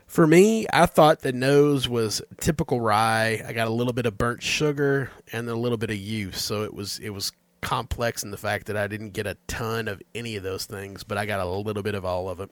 for 0.10 0.26
me, 0.26 0.66
I 0.74 0.88
thought 0.88 1.20
the 1.22 1.32
nose 1.32 1.88
was 1.88 2.22
typical 2.40 2.82
rye. 2.82 3.44
I 3.48 3.54
got 3.54 3.68
a 3.68 3.72
little 3.72 3.94
bit 3.94 4.08
of 4.08 4.18
burnt 4.18 4.42
sugar 4.42 5.12
and 5.32 5.48
a 5.48 5.56
little 5.56 5.78
bit 5.78 5.92
of 5.92 5.98
yeast, 5.98 6.44
so 6.44 6.64
it 6.64 6.74
was 6.74 6.98
it 6.98 7.12
was 7.12 7.32
complex 7.62 8.24
in 8.24 8.32
the 8.32 8.38
fact 8.38 8.66
that 8.68 8.76
I 8.76 8.88
didn't 8.88 9.12
get 9.12 9.28
a 9.28 9.38
ton 9.48 9.88
of 9.88 10.02
any 10.16 10.36
of 10.36 10.42
those 10.42 10.66
things, 10.66 11.04
but 11.04 11.20
I 11.20 11.28
got 11.28 11.40
a 11.40 11.46
little 11.46 11.84
bit 11.84 11.94
of 11.94 12.06
all 12.06 12.28
of 12.28 12.40
it. 12.40 12.50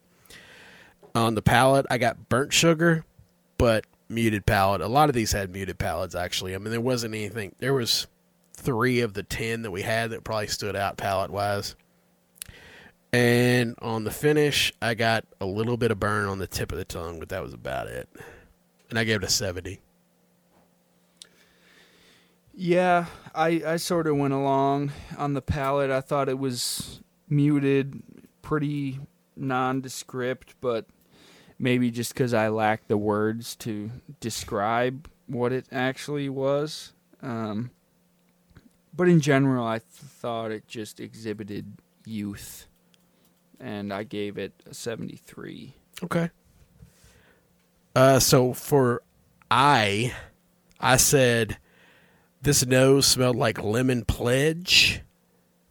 On 1.15 1.33
the 1.33 1.41
palate, 1.41 1.87
I 1.89 1.97
got 1.97 2.29
burnt 2.29 2.53
sugar, 2.53 3.03
but 3.57 3.85
muted 4.07 4.45
palate. 4.45 4.81
A 4.81 4.87
lot 4.87 5.09
of 5.09 5.15
these 5.15 5.31
had 5.31 5.51
muted 5.51 5.79
palates 5.79 6.13
actually. 6.13 6.53
I 6.53 6.59
mean, 6.59 6.69
there 6.69 6.79
wasn't 6.79 7.15
anything. 7.15 7.55
There 7.57 7.73
was 7.73 8.05
three 8.53 8.99
of 8.99 9.13
the 9.13 9.23
ten 9.23 9.63
that 9.63 9.71
we 9.71 9.81
had 9.81 10.11
that 10.11 10.23
probably 10.23 10.47
stood 10.47 10.75
out 10.75 10.97
palate 10.97 11.31
wise. 11.31 11.75
And 13.13 13.75
on 13.81 14.03
the 14.03 14.11
finish, 14.11 14.73
I 14.81 14.93
got 14.93 15.25
a 15.39 15.45
little 15.45 15.77
bit 15.77 15.91
of 15.91 15.99
burn 15.99 16.27
on 16.27 16.39
the 16.39 16.47
tip 16.47 16.71
of 16.71 16.77
the 16.77 16.85
tongue, 16.85 17.19
but 17.19 17.29
that 17.29 17.41
was 17.41 17.53
about 17.53 17.87
it. 17.87 18.09
And 18.89 18.99
I 18.99 19.03
gave 19.05 19.23
it 19.23 19.25
a 19.25 19.29
70. 19.29 19.79
yeah, 22.53 23.05
I 23.35 23.61
I 23.65 23.77
sort 23.77 24.07
of 24.07 24.17
went 24.17 24.33
along 24.33 24.91
on 25.17 25.33
the 25.33 25.41
palate. 25.41 25.91
I 25.91 26.01
thought 26.01 26.27
it 26.29 26.39
was 26.39 27.01
muted, 27.29 28.01
pretty 28.41 28.99
nondescript, 29.35 30.55
but 30.59 30.85
maybe 31.59 31.91
just 31.91 32.13
because 32.13 32.33
I 32.33 32.49
lacked 32.49 32.87
the 32.87 32.97
words 32.97 33.55
to 33.57 33.91
describe 34.19 35.07
what 35.27 35.51
it 35.51 35.67
actually 35.71 36.29
was. 36.29 36.93
Um, 37.21 37.71
but 38.93 39.07
in 39.07 39.19
general, 39.21 39.65
I 39.65 39.79
th- 39.79 39.89
thought 39.91 40.51
it 40.51 40.67
just 40.67 40.99
exhibited 40.99 41.73
youth, 42.05 42.67
and 43.59 43.93
I 43.93 44.03
gave 44.03 44.37
it 44.37 44.53
a 44.69 44.73
seventy-three. 44.73 45.73
Okay. 46.03 46.29
Uh, 47.95 48.19
so 48.19 48.53
for 48.53 49.01
I, 49.49 50.13
I 50.79 50.97
said 50.97 51.57
this 52.41 52.65
nose 52.65 53.07
smelled 53.07 53.35
like 53.35 53.63
lemon 53.63 54.05
pledge 54.05 55.01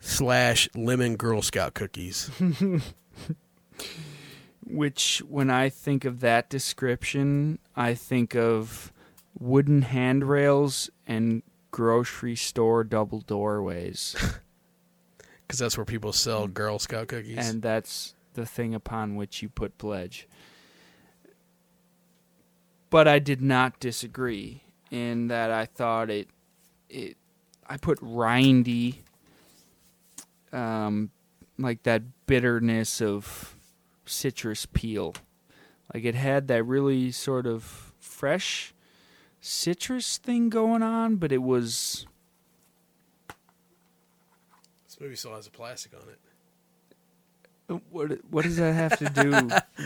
slash 0.00 0.69
lemon 0.75 1.16
Girl 1.16 1.43
Scout 1.43 1.75
cookies. 1.75 2.31
Which, 4.66 5.23
when 5.28 5.49
I 5.49 5.69
think 5.69 6.05
of 6.05 6.21
that 6.21 6.50
description, 6.50 7.61
I 7.76 7.95
think 7.95 8.35
of 8.35 8.93
wooden 9.38 9.83
handrails 9.83 10.90
and 11.07 11.43
grocery 11.71 12.35
store 12.35 12.83
double 12.83 13.21
doorways. 13.21 14.16
because 15.47 15.59
that's 15.59 15.76
where 15.76 15.85
people 15.85 16.11
Mm. 16.11 16.15
sell 16.17 16.47
Girl 16.49 16.79
Scout 16.79 17.09
cookies. 17.09 17.38
and 17.38 17.62
that's 17.62 18.15
the 18.35 18.45
thing 18.47 18.75
upon 18.75 19.15
which 19.17 19.43
you 19.43 19.49
put 19.49 19.79
pledge. 19.79 20.26
But 22.91 23.09
I 23.09 23.19
did 23.19 23.41
not 23.43 23.81
disagree 23.81 24.62
in 24.91 25.29
that 25.29 25.50
I 25.50 25.67
thought 25.67 26.11
it 26.11 26.29
it 26.88 27.17
I 27.69 27.76
put 27.76 27.99
rindy 28.00 28.99
um 30.53 31.11
like 31.59 31.83
that 31.83 32.03
bitterness 32.26 33.00
of 33.03 33.57
citrus 34.05 34.67
peel. 34.67 35.15
Like 35.93 36.05
it 36.05 36.15
had 36.15 36.49
that 36.49 36.62
really 36.65 37.11
sort 37.11 37.47
of 37.47 37.93
fresh 37.99 38.73
citrus 39.41 40.19
thing 40.19 40.49
going 40.49 40.83
on, 40.83 41.17
but 41.17 41.33
it 41.33 41.43
was 41.43 42.07
this 44.97 45.03
movie 45.03 45.17
still 45.17 45.35
has 45.35 45.47
a 45.47 45.50
plastic 45.50 45.93
on 45.95 46.09
it. 46.09 47.83
what 47.91 48.19
what 48.31 48.45
does 48.45 48.57
that 48.57 48.73
have 48.73 48.99
to 48.99 49.05
do 49.23 49.31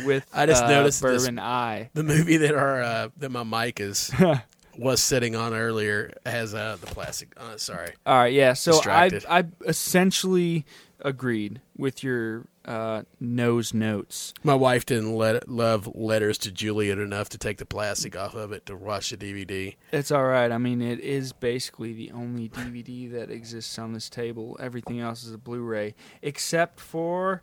with 0.07 0.26
I 0.33 0.47
just 0.47 0.64
uh, 0.64 0.69
noticed 0.69 1.02
this- 1.02 1.23
bourbon 1.23 1.38
eye? 1.38 1.90
The 1.95 2.02
movie 2.02 2.37
that 2.38 2.55
our 2.55 2.83
uh, 2.83 3.09
that 3.19 3.31
my 3.31 3.43
mic 3.43 3.81
is 3.81 4.12
was 4.79 5.02
sitting 5.02 5.35
on 5.37 5.55
earlier 5.55 6.12
has 6.25 6.55
uh, 6.55 6.76
the 6.81 6.87
plastic 6.87 7.29
on 7.40 7.52
it. 7.52 7.61
Sorry. 7.61 7.93
All 8.07 8.17
right, 8.19 8.33
yeah. 8.33 8.52
So 8.52 8.81
I 8.87 9.11
I 9.29 9.45
essentially 9.67 10.64
agreed 11.02 11.61
with 11.76 12.02
your 12.04 12.47
uh, 12.64 13.02
nose 13.19 13.73
notes. 13.75 14.35
My 14.42 14.54
wife 14.54 14.85
didn't 14.87 15.14
let 15.14 15.49
love 15.49 15.90
letters 15.95 16.38
to 16.38 16.50
Juliet 16.52 16.99
enough 16.99 17.28
to 17.30 17.38
take 17.38 17.59
the 17.59 17.66
plastic 17.66 18.16
off 18.16 18.35
of 18.35 18.52
it 18.52 18.66
to 18.66 18.76
watch 18.76 19.11
the 19.11 19.16
DVD. 19.16 19.76
It's 19.92 20.11
all 20.11 20.25
right. 20.25 20.50
I 20.52 20.59
mean, 20.59 20.83
it 20.83 21.00
is 21.00 21.33
basically 21.33 21.92
the 21.92 22.11
only 22.12 22.49
DVD 22.49 23.11
that 23.12 23.30
exists 23.30 23.78
on 23.78 23.92
this 23.92 24.09
table. 24.11 24.57
Everything 24.61 25.00
else 25.00 25.25
is 25.25 25.33
a 25.33 25.38
Blu-ray, 25.38 25.95
except 26.23 26.78
for 26.80 27.42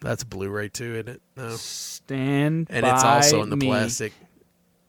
That's 0.00 0.24
Blu-ray 0.24 0.68
too, 0.70 0.94
isn't 0.94 1.08
it? 1.08 1.22
No. 1.36 1.50
Stand 1.50 2.66
And 2.70 2.84
it's 2.84 3.04
also 3.04 3.42
in 3.42 3.50
the 3.50 3.56
plastic. 3.56 4.12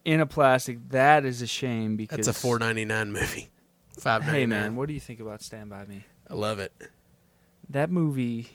in 0.03 0.19
a 0.19 0.25
plastic. 0.25 0.89
That 0.89 1.25
is 1.25 1.41
a 1.41 1.47
shame 1.47 1.95
because 1.95 2.17
That's 2.25 2.27
a 2.27 2.33
four 2.33 2.59
ninety 2.59 2.85
nine 2.85 3.11
movie. 3.11 3.49
Five. 3.99 4.23
Hey 4.23 4.45
man, 4.45 4.75
what 4.75 4.87
do 4.87 4.93
you 4.93 4.99
think 4.99 5.19
about 5.21 5.41
Stand 5.41 5.69
by 5.69 5.85
Me? 5.85 6.03
I 6.29 6.33
love 6.33 6.59
it. 6.59 6.73
That 7.69 7.89
movie, 7.89 8.49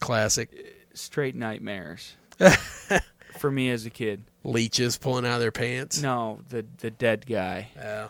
Classic. 0.00 0.76
straight 0.94 1.34
nightmares 1.34 2.14
for 3.38 3.50
me 3.50 3.70
as 3.70 3.86
a 3.86 3.90
kid. 3.90 4.24
Leeches 4.44 4.98
pulling 4.98 5.24
out 5.24 5.34
of 5.34 5.40
their 5.40 5.52
pants. 5.52 6.02
No, 6.02 6.40
the 6.48 6.64
the 6.78 6.90
dead 6.90 7.26
guy. 7.26 7.68
Yeah. 7.76 8.08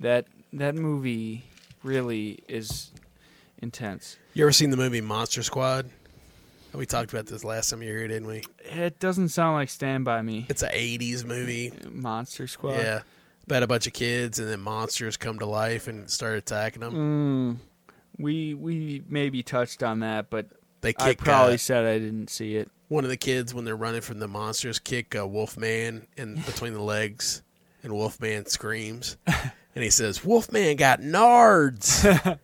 That 0.00 0.26
that 0.52 0.74
movie 0.74 1.44
really 1.82 2.40
is 2.48 2.90
intense. 3.62 4.16
You 4.34 4.44
ever 4.44 4.52
seen 4.52 4.70
the 4.70 4.76
movie 4.76 5.00
Monster 5.00 5.42
Squad? 5.42 5.90
We 6.72 6.86
talked 6.86 7.12
about 7.12 7.26
this 7.26 7.42
last 7.42 7.70
time 7.70 7.82
you 7.82 7.90
were 7.92 7.98
here, 7.98 8.08
didn't 8.08 8.28
we? 8.28 8.44
It 8.64 9.00
doesn't 9.00 9.30
sound 9.30 9.54
like 9.56 9.68
Stand 9.70 10.04
by 10.04 10.22
Me. 10.22 10.46
It's 10.48 10.62
an 10.62 10.70
'80s 10.70 11.24
movie. 11.24 11.72
Monster 11.90 12.46
Squad. 12.46 12.76
Yeah, 12.76 13.00
about 13.46 13.62
a 13.64 13.66
bunch 13.66 13.86
of 13.88 13.92
kids, 13.92 14.38
and 14.38 14.48
then 14.48 14.60
monsters 14.60 15.16
come 15.16 15.38
to 15.40 15.46
life 15.46 15.88
and 15.88 16.08
start 16.08 16.36
attacking 16.38 16.80
them. 16.80 16.94
Mm, 16.94 17.56
we 18.20 18.54
we 18.54 19.02
maybe 19.08 19.42
touched 19.42 19.82
on 19.82 20.00
that, 20.00 20.30
but 20.30 20.46
They 20.80 20.94
I 20.98 21.14
probably 21.14 21.54
uh, 21.54 21.58
said 21.58 21.84
I 21.86 21.98
didn't 21.98 22.30
see 22.30 22.56
it. 22.56 22.70
one 22.88 23.04
of 23.04 23.10
the 23.10 23.16
kids 23.16 23.52
when 23.54 23.64
they're 23.64 23.76
running 23.76 24.00
from 24.00 24.18
the 24.18 24.28
monsters. 24.28 24.78
Kick 24.78 25.14
uh, 25.16 25.26
Wolfman 25.26 26.06
in 26.16 26.34
between 26.46 26.72
the 26.74 26.82
legs, 26.82 27.42
and 27.82 27.92
Wolfman 27.92 28.46
screams, 28.46 29.16
and 29.26 29.84
he 29.84 29.90
says, 29.90 30.24
"Wolfman 30.24 30.76
got 30.76 31.00
nards." 31.00 32.02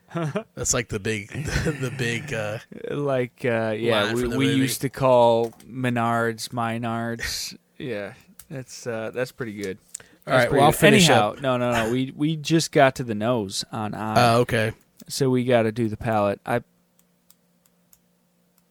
That's 0.54 0.72
like 0.74 0.88
the 0.88 1.00
big, 1.00 1.28
the 1.32 1.92
big. 1.96 2.32
Uh, 2.32 2.58
Like 2.90 3.44
uh, 3.44 3.74
yeah, 3.76 4.12
we 4.14 4.26
we 4.28 4.52
used 4.52 4.80
to 4.82 4.88
call 4.88 5.50
Menards 5.68 6.52
Minards. 6.52 7.54
yeah, 7.78 8.14
that's 8.50 8.86
uh, 8.86 9.10
that's 9.12 9.32
pretty 9.32 9.52
good. 9.54 9.78
all 10.26 10.32
That's 10.32 10.44
right, 10.46 10.52
well 10.52 10.64
I'll 10.64 10.72
finish 10.72 11.08
Anyhow, 11.08 11.32
up. 11.32 11.40
no, 11.42 11.56
no, 11.56 11.70
no. 11.72 11.90
We 11.90 12.12
we 12.16 12.36
just 12.36 12.72
got 12.72 12.94
to 12.96 13.04
the 13.04 13.14
nose 13.14 13.64
on 13.72 13.94
I. 13.94 14.14
Oh, 14.34 14.40
okay. 14.40 14.72
So 15.08 15.30
we 15.30 15.44
got 15.44 15.62
to 15.62 15.72
do 15.72 15.88
the 15.88 15.96
palate. 15.96 16.40
I 16.44 16.62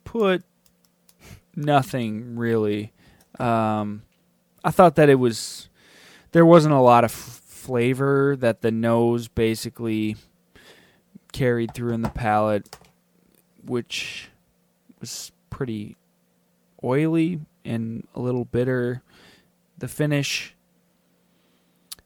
put 0.03 0.43
nothing 1.55 2.35
really. 2.35 2.93
Um, 3.39 4.03
I 4.63 4.71
thought 4.71 4.95
that 4.95 5.09
it 5.09 5.15
was 5.15 5.69
there 6.31 6.45
wasn't 6.45 6.73
a 6.73 6.79
lot 6.79 7.03
of 7.03 7.11
f- 7.11 7.41
flavor 7.45 8.35
that 8.37 8.61
the 8.61 8.71
nose 8.71 9.27
basically 9.27 10.15
carried 11.31 11.73
through 11.73 11.93
in 11.93 12.01
the 12.01 12.09
palate, 12.09 12.77
which 13.63 14.29
was 14.99 15.31
pretty 15.49 15.95
oily 16.83 17.39
and 17.63 18.07
a 18.15 18.19
little 18.19 18.45
bitter. 18.45 19.01
The 19.77 19.87
finish 19.87 20.55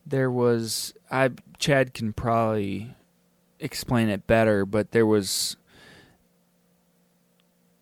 there 0.05 0.31
was 0.31 0.93
I 1.11 1.31
Chad 1.57 1.93
can 1.93 2.13
probably 2.13 2.95
explain 3.59 4.09
it 4.09 4.27
better, 4.27 4.65
but 4.65 4.91
there 4.91 5.05
was 5.05 5.57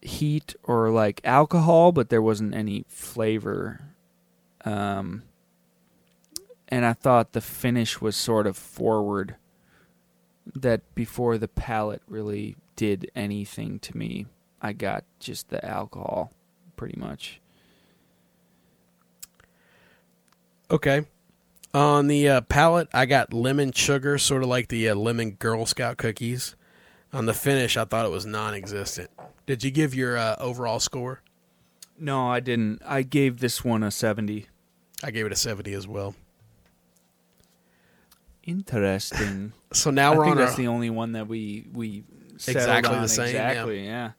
heat 0.01 0.55
or 0.63 0.89
like 0.89 1.21
alcohol, 1.23 1.91
but 1.91 2.09
there 2.09 2.21
wasn't 2.21 2.55
any 2.55 2.85
flavor. 2.87 3.81
Um, 4.65 5.23
and 6.67 6.85
I 6.85 6.93
thought 6.93 7.33
the 7.33 7.41
finish 7.41 8.01
was 8.01 8.15
sort 8.15 8.47
of 8.47 8.57
forward. 8.57 9.35
That 10.55 10.95
before 10.95 11.37
the 11.37 11.49
palate 11.49 12.01
really 12.07 12.55
did 12.77 13.11
anything 13.13 13.79
to 13.79 13.97
me, 13.97 14.27
I 14.61 14.71
got 14.71 15.03
just 15.19 15.49
the 15.49 15.63
alcohol, 15.65 16.31
pretty 16.77 16.97
much. 16.97 17.41
Okay. 20.71 21.05
On 21.73 22.07
the 22.07 22.27
uh, 22.29 22.41
palate, 22.41 22.87
I 22.93 23.05
got 23.05 23.33
lemon 23.33 23.71
sugar, 23.71 24.17
sort 24.17 24.41
of 24.43 24.49
like 24.49 24.69
the 24.69 24.89
uh, 24.89 24.95
lemon 24.95 25.31
Girl 25.31 25.65
Scout 25.65 25.97
cookies. 25.97 26.55
On 27.13 27.25
the 27.25 27.33
finish, 27.33 27.77
I 27.77 27.85
thought 27.85 28.05
it 28.05 28.11
was 28.11 28.25
non-existent. 28.25 29.09
Did 29.45 29.63
you 29.63 29.71
give 29.71 29.93
your 29.93 30.17
uh, 30.17 30.35
overall 30.39 30.79
score? 30.79 31.21
No, 31.99 32.27
I 32.29 32.39
didn't. 32.39 32.81
I 32.85 33.01
gave 33.03 33.39
this 33.39 33.63
one 33.63 33.83
a 33.83 33.91
seventy. 33.91 34.47
I 35.03 35.11
gave 35.11 35.25
it 35.25 35.31
a 35.31 35.35
seventy 35.35 35.73
as 35.73 35.87
well. 35.87 36.15
Interesting. 38.43 39.53
So 39.73 39.91
now 39.91 40.13
I 40.13 40.17
we're 40.17 40.23
think 40.23 40.31
on 40.31 40.37
that's 40.37 40.51
our, 40.51 40.57
the 40.57 40.67
only 40.67 40.89
one 40.89 41.11
that 41.11 41.27
we 41.27 41.65
we 41.73 42.05
settled 42.37 42.63
Exactly 42.63 42.95
the 42.95 43.01
on. 43.01 43.07
same, 43.09 43.35
yeah. 43.35 43.49
Exactly, 43.49 43.85
yeah. 43.85 44.11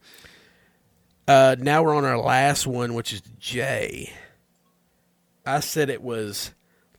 uh, 1.26 1.56
now 1.58 1.82
we're 1.82 1.94
on 1.94 2.04
our 2.04 2.18
last 2.18 2.66
one, 2.66 2.92
which 2.92 3.14
is 3.14 3.22
J. 3.40 4.12
I 5.46 5.60
said 5.60 5.88
it 5.88 6.02
was 6.02 6.52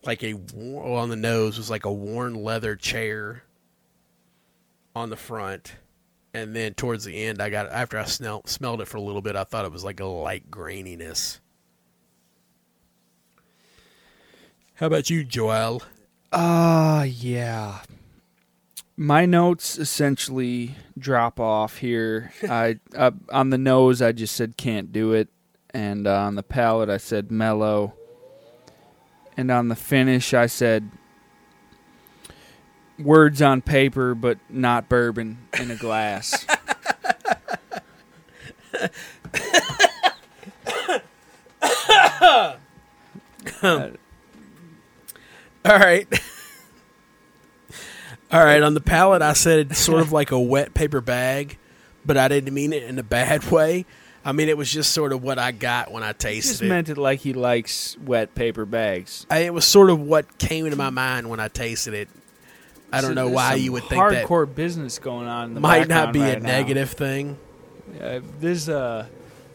like 0.10 0.24
a 0.24 0.34
on 0.34 1.10
the 1.10 1.16
nose 1.16 1.56
was 1.56 1.70
like 1.70 1.86
a 1.86 1.94
worn 1.94 2.34
leather 2.34 2.76
chair 2.76 3.44
on 4.96 5.12
the 5.12 5.16
front, 5.16 5.76
and 6.34 6.56
then 6.56 6.74
towards 6.74 7.06
the 7.06 7.26
end, 7.26 7.40
I 7.40 7.52
got 7.52 7.72
after 7.72 8.00
I 8.00 8.06
smelled 8.06 8.50
smelled 8.50 8.82
it 8.82 8.88
for 8.88 8.98
a 8.98 9.02
little 9.02 9.22
bit, 9.22 9.36
I 9.36 9.44
thought 9.44 9.66
it 9.66 9.72
was 9.72 9.84
like 9.84 10.00
a 10.00 10.06
light 10.06 10.50
graininess. 10.50 11.38
How 14.74 14.88
about 14.88 15.12
you, 15.12 15.24
Joel? 15.24 15.84
Uh 16.32 17.06
yeah. 17.08 17.82
My 18.98 19.28
notes 19.28 19.78
essentially 19.78 20.74
drop 20.98 21.40
off 21.40 21.78
here. 21.78 22.34
I 22.50 22.80
uh, 22.96 23.12
on 23.32 23.52
the 23.52 23.60
nose 23.60 24.02
I 24.02 24.12
just 24.12 24.36
said 24.36 24.58
can't 24.58 24.92
do 24.92 25.14
it, 25.14 25.28
and 25.70 26.08
uh, 26.08 26.16
on 26.22 26.34
the 26.34 26.42
palate 26.42 26.90
I 26.90 26.98
said 26.98 27.30
mellow, 27.30 27.94
and 29.40 29.50
on 29.50 29.70
the 29.70 29.76
finish 29.76 30.34
I 30.34 30.48
said 30.48 30.90
words 32.98 33.42
on 33.42 33.62
paper 33.62 34.14
but 34.14 34.38
not 34.50 34.90
bourbon 34.90 35.38
in 35.60 35.72
a 35.72 35.76
glass. 35.76 36.46
Uh, 43.62 43.92
All 45.66 45.78
right. 45.78 46.08
All 48.32 48.44
right, 48.46 48.62
on 48.62 48.76
the 48.76 48.82
palate, 48.82 49.22
I 49.22 49.34
said 49.34 49.72
it's 49.72 49.80
sort 49.80 50.02
of 50.02 50.12
like 50.12 50.32
a 50.32 50.40
wet 50.40 50.74
paper 50.74 51.02
bag, 51.02 51.58
but 52.06 52.16
I 52.16 52.28
didn't 52.28 52.54
mean 52.54 52.74
it 52.74 52.84
in 52.84 53.00
a 53.00 53.04
bad 53.04 53.50
way. 53.52 53.86
I 54.26 54.32
mean, 54.34 54.50
it 54.50 54.58
was 54.58 54.72
just 54.72 54.92
sort 54.92 55.14
of 55.14 55.24
what 55.24 55.40
I 55.40 55.52
got 55.52 55.92
when 55.92 56.04
I 56.04 56.12
tasted 56.12 56.50
just 56.52 56.62
it. 56.62 56.68
meant 56.68 56.90
it 56.90 56.98
like 56.98 57.20
he 57.22 57.34
likes 57.34 57.98
wet 58.00 58.36
paper 58.36 58.66
bags. 58.66 59.26
I, 59.30 59.40
it 59.40 59.54
was 59.54 59.66
sort 59.66 59.90
of 59.90 60.00
what 60.02 60.38
came 60.38 60.66
into 60.66 60.78
my 60.78 60.90
mind 60.90 61.30
when 61.30 61.40
I 61.40 61.48
tasted 61.48 61.94
it. 61.94 62.10
I 62.92 63.02
don't 63.02 63.12
So 63.12 63.14
know 63.14 63.30
why 63.30 63.54
you 63.56 63.72
would 63.72 63.84
think 63.84 64.02
that 64.10 64.26
hardcore 64.26 64.54
business 64.54 65.00
going 65.00 65.28
on. 65.28 65.50
In 65.50 65.54
the 65.54 65.60
might 65.62 65.88
not 65.88 66.12
be 66.12 66.22
a 66.22 66.40
now. 66.40 66.48
negative 66.48 66.90
thing. 66.92 67.38
Uh, 68.02 68.20
there's 68.40 68.68
a 68.68 69.10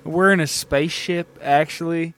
we're 0.05 0.33
in 0.33 0.41
a 0.41 0.47
spaceship 0.47 1.39
actually. 1.43 2.15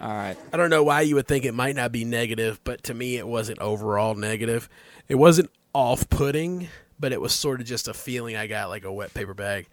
All 0.00 0.08
right. 0.08 0.36
I 0.52 0.56
don't 0.56 0.70
know 0.70 0.84
why 0.84 1.00
you 1.02 1.16
would 1.16 1.26
think 1.26 1.44
it 1.44 1.54
might 1.54 1.74
not 1.74 1.90
be 1.90 2.04
negative, 2.04 2.60
but 2.62 2.84
to 2.84 2.94
me, 2.94 3.16
it 3.16 3.26
wasn't 3.26 3.58
overall 3.58 4.14
negative. 4.14 4.68
It 5.08 5.16
wasn't 5.16 5.50
off 5.74 6.08
putting, 6.08 6.68
but 7.00 7.12
it 7.12 7.20
was 7.20 7.32
sort 7.32 7.60
of 7.60 7.66
just 7.66 7.88
a 7.88 7.94
feeling 7.94 8.36
I 8.36 8.46
got 8.46 8.68
like 8.68 8.84
a 8.84 8.92
wet 8.92 9.12
paper 9.12 9.34
bag. 9.34 9.66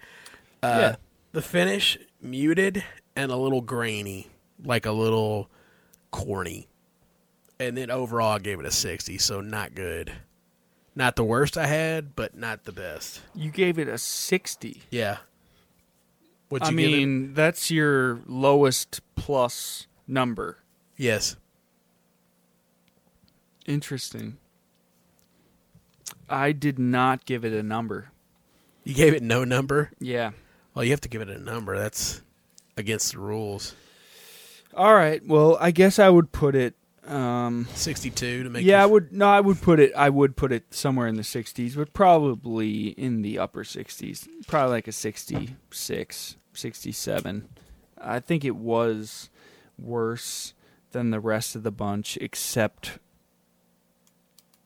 Uh, 0.74 0.80
Yeah. 0.80 0.96
The 1.32 1.42
finish 1.42 1.98
muted 2.22 2.84
and 3.16 3.32
a 3.32 3.36
little 3.36 3.62
grainy, 3.62 4.28
like 4.64 4.86
a 4.86 4.92
little 4.92 5.50
corny. 6.12 6.68
And 7.60 7.78
then 7.78 7.90
overall, 7.92 8.34
I 8.34 8.40
gave 8.40 8.60
it 8.60 8.66
a 8.66 8.72
60, 8.72 9.18
so 9.18 9.42
not 9.42 9.76
good. 9.76 10.12
Not 10.96 11.18
the 11.18 11.24
worst 11.26 11.58
I 11.58 11.68
had, 11.68 12.16
but 12.16 12.36
not 12.38 12.64
the 12.64 12.72
best. 12.72 13.22
You 13.34 13.52
gave 13.52 13.78
it 13.78 13.88
a 13.90 13.98
60. 13.98 14.84
Yeah. 14.92 15.18
What'd 16.48 16.68
I 16.68 16.72
you 16.72 16.78
give 16.78 16.88
it? 16.90 16.96
mean, 16.96 17.34
that's 17.34 17.70
your 17.70 18.22
lowest 18.28 19.02
plus 19.16 19.88
number. 20.08 20.60
Yes. 20.96 21.36
Interesting. 23.66 24.38
I 26.30 26.52
did 26.54 26.80
not 26.80 27.26
give 27.26 27.44
it 27.44 27.52
a 27.54 27.64
number. 27.64 28.12
You 28.84 28.94
gave 28.94 29.14
it 29.14 29.24
no 29.24 29.44
number? 29.44 29.92
Yeah. 30.00 30.32
Well, 30.76 30.84
you 30.84 30.92
have 30.92 31.02
to 31.02 31.10
give 31.10 31.22
it 31.22 31.30
a 31.30 31.40
number. 31.40 31.78
That's 31.78 32.22
against 32.76 33.14
the 33.14 33.20
rules. 33.20 33.74
All 34.76 34.94
right. 34.94 35.26
Well, 35.26 35.58
I 35.60 35.72
guess 35.72 36.00
I 36.00 36.10
would 36.10 36.32
put 36.32 36.54
it. 36.54 36.76
Um, 37.08 37.68
62 37.76 38.44
to 38.44 38.50
make 38.50 38.66
yeah, 38.66 38.82
I 38.82 38.86
would. 38.86 39.14
No, 39.14 39.28
I 39.28 39.40
would 39.40 39.62
put 39.62 39.80
it. 39.80 39.94
I 39.96 40.10
would 40.10 40.36
put 40.36 40.52
it 40.52 40.74
somewhere 40.74 41.08
in 41.08 41.16
the 41.16 41.22
60s, 41.22 41.76
but 41.76 41.94
probably 41.94 42.88
in 42.90 43.22
the 43.22 43.38
upper 43.40 43.64
60s. 43.64 44.28
Probably 44.48 44.72
like 44.72 44.88
a 44.88 44.92
66, 44.92 46.36
67. 46.54 47.50
I 48.02 48.20
think 48.20 48.44
it 48.44 48.56
was 48.56 49.30
worse 49.78 50.54
than 50.92 51.12
the 51.12 51.20
rest 51.20 51.56
of 51.56 51.64
the 51.64 51.72
bunch, 51.72 52.18
except 52.20 52.98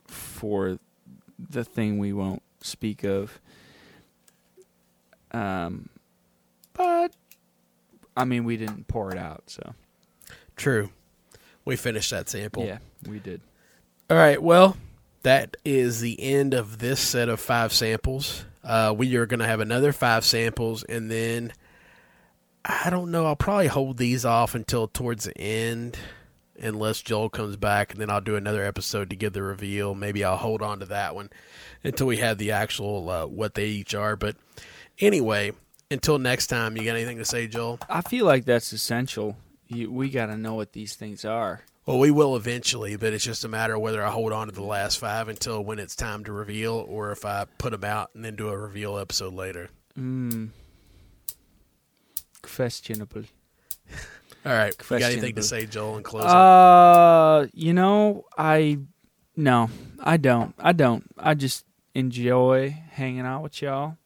for 0.07 0.79
the 1.37 1.63
thing 1.63 1.99
we 1.99 2.13
won't 2.13 2.41
speak 2.61 3.03
of. 3.03 3.39
Um, 5.31 5.89
but 6.79 7.11
I 8.15 8.23
mean, 8.23 8.45
we 8.45 8.55
didn't 8.55 8.87
pour 8.87 9.11
it 9.11 9.17
out, 9.17 9.43
so 9.47 9.75
True. 10.55 10.89
We 11.65 11.75
finished 11.75 12.11
that 12.11 12.29
sample. 12.29 12.65
yeah, 12.65 12.79
we 13.07 13.19
did. 13.19 13.41
All 14.09 14.17
right. 14.17 14.41
Well, 14.41 14.77
that 15.23 15.57
is 15.65 15.99
the 15.99 16.19
end 16.19 16.53
of 16.53 16.79
this 16.79 16.99
set 16.99 17.29
of 17.29 17.39
five 17.39 17.73
samples. 17.73 18.45
Uh, 18.63 18.93
we 18.97 19.15
are 19.17 19.25
going 19.25 19.39
to 19.41 19.45
have 19.45 19.59
another 19.59 19.91
five 19.93 20.25
samples, 20.25 20.83
and 20.83 21.11
then 21.11 21.51
I 22.65 22.89
don't 22.89 23.11
know. 23.11 23.25
I'll 23.25 23.35
probably 23.35 23.67
hold 23.67 23.97
these 23.97 24.25
off 24.25 24.55
until 24.55 24.87
towards 24.87 25.25
the 25.25 25.37
end, 25.37 25.97
unless 26.59 27.01
Joel 27.01 27.29
comes 27.29 27.55
back, 27.57 27.91
and 27.91 28.01
then 28.01 28.09
I'll 28.09 28.21
do 28.21 28.35
another 28.35 28.63
episode 28.63 29.09
to 29.09 29.15
give 29.15 29.33
the 29.33 29.43
reveal. 29.43 29.95
Maybe 29.95 30.23
I'll 30.23 30.37
hold 30.37 30.61
on 30.61 30.79
to 30.79 30.85
that 30.87 31.13
one 31.13 31.29
until 31.83 32.07
we 32.07 32.17
have 32.17 32.37
the 32.37 32.51
actual 32.51 33.09
uh, 33.09 33.25
what 33.27 33.53
they 33.53 33.67
each 33.67 33.93
are. 33.93 34.15
But 34.15 34.35
anyway, 34.99 35.51
until 35.91 36.19
next 36.19 36.47
time, 36.47 36.77
you 36.77 36.83
got 36.83 36.95
anything 36.95 37.17
to 37.17 37.25
say, 37.25 37.47
Joel? 37.47 37.79
I 37.89 38.01
feel 38.01 38.25
like 38.25 38.45
that's 38.45 38.71
essential. 38.71 39.37
You, 39.67 39.91
we 39.91 40.09
got 40.09 40.27
to 40.27 40.37
know 40.37 40.55
what 40.55 40.73
these 40.73 40.95
things 40.95 41.25
are. 41.25 41.61
Well, 41.85 41.97
we 41.97 42.11
will 42.11 42.35
eventually, 42.35 42.95
but 42.95 43.13
it's 43.13 43.23
just 43.23 43.43
a 43.43 43.47
matter 43.47 43.75
of 43.75 43.81
whether 43.81 44.03
I 44.03 44.11
hold 44.11 44.31
on 44.31 44.47
to 44.47 44.53
the 44.53 44.63
last 44.63 44.99
five 44.99 45.27
until 45.27 45.63
when 45.63 45.79
it's 45.79 45.95
time 45.95 46.23
to 46.25 46.31
reveal, 46.31 46.85
or 46.87 47.11
if 47.11 47.25
I 47.25 47.45
put 47.57 47.71
them 47.71 47.83
out 47.83 48.11
and 48.13 48.23
then 48.23 48.35
do 48.35 48.49
a 48.49 48.57
reveal 48.57 48.99
episode 48.99 49.33
later. 49.33 49.69
Mm. 49.97 50.49
Questionable. 52.43 53.23
All 54.45 54.53
right, 54.53 54.73
you 54.89 54.99
got 54.99 55.11
anything 55.11 55.35
to 55.35 55.43
say, 55.43 55.65
Joel, 55.65 55.97
in 55.97 56.03
closing? 56.03 56.29
Uh, 56.29 57.47
you 57.53 57.73
know, 57.73 58.25
I 58.37 58.79
no, 59.35 59.69
I 59.99 60.17
don't. 60.17 60.53
I 60.59 60.73
don't. 60.73 61.03
I 61.17 61.33
just 61.33 61.65
enjoy 61.95 62.77
hanging 62.91 63.21
out 63.21 63.41
with 63.41 63.61
y'all 63.61 63.97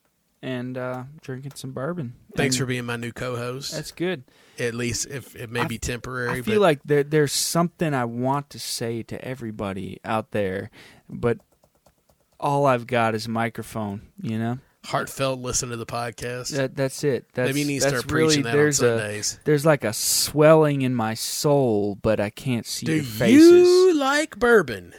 and 0.43 0.77
uh, 0.77 1.03
drinking 1.21 1.53
some 1.55 1.71
bourbon. 1.71 2.13
Thanks 2.35 2.55
And 2.55 2.59
for 2.61 2.65
being 2.67 2.83
my 2.85 2.97
new 2.97 3.13
co-host. 3.13 3.71
That's 3.71 3.91
good. 3.91 4.25
At 4.59 4.75
least 4.75 5.07
if 5.07 5.35
it 5.35 5.49
may 5.49 5.65
be 5.65 5.77
temporary, 5.79 6.29
I 6.29 6.41
feel 6.41 6.55
but 6.55 6.61
like 6.61 6.79
there, 6.83 7.03
there's 7.03 7.31
something 7.31 7.93
I 7.93 8.05
want 8.05 8.49
to 8.51 8.59
say 8.59 9.01
to 9.03 9.23
everybody 9.25 9.99
out 10.03 10.31
there, 10.31 10.69
but 11.09 11.39
all 12.39 12.65
I've 12.65 12.85
got 12.85 13.15
is 13.15 13.25
a 13.25 13.29
microphone. 13.29 14.01
You 14.21 14.37
know, 14.37 14.59
heartfelt 14.85 15.39
listen 15.39 15.69
to 15.69 15.77
the 15.77 15.85
podcast. 15.85 16.49
that 16.55 16.75
that's 16.75 17.03
it. 17.05 17.25
That's, 17.33 17.47
Maybe 17.47 17.61
you 17.61 17.65
need 17.67 17.81
to 17.81 17.87
start 17.89 18.11
really, 18.11 18.27
preaching 18.27 18.43
that 18.43 18.49
on 18.51 18.55
there's 18.57 18.81
a 18.81 18.97
Sundays. 18.99 19.39
there's 19.45 19.65
like 19.65 19.83
a 19.85 19.93
swelling 19.93 20.81
in 20.81 20.93
my 20.93 21.13
soul, 21.13 21.95
but 21.95 22.19
I 22.19 22.29
can't 22.29 22.65
see 22.65 22.85
Do 22.85 22.95
your 22.95 23.03
faces. 23.03 23.39
you 23.41 23.95
like 23.97 24.37
bourbon? 24.37 24.93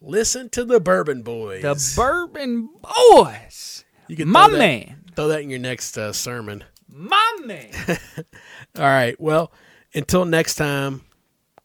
Listen 0.00 0.48
to 0.50 0.64
the 0.64 0.80
Bourbon 0.80 1.22
Boys. 1.22 1.62
The 1.62 1.92
Bourbon 1.96 2.68
Boys, 2.82 3.83
you 4.08 4.16
can 4.16 4.28
my 4.28 4.48
throw 4.48 4.52
that, 4.52 4.58
man, 4.58 5.04
Throw 5.14 5.28
that 5.28 5.42
in 5.42 5.50
your 5.50 5.58
next 5.58 5.98
uh, 5.98 6.12
sermon. 6.12 6.64
my 6.88 7.36
man. 7.44 7.70
All 8.76 8.84
right. 8.84 9.20
Well, 9.20 9.52
until 9.94 10.24
next 10.24 10.56
time, 10.56 11.02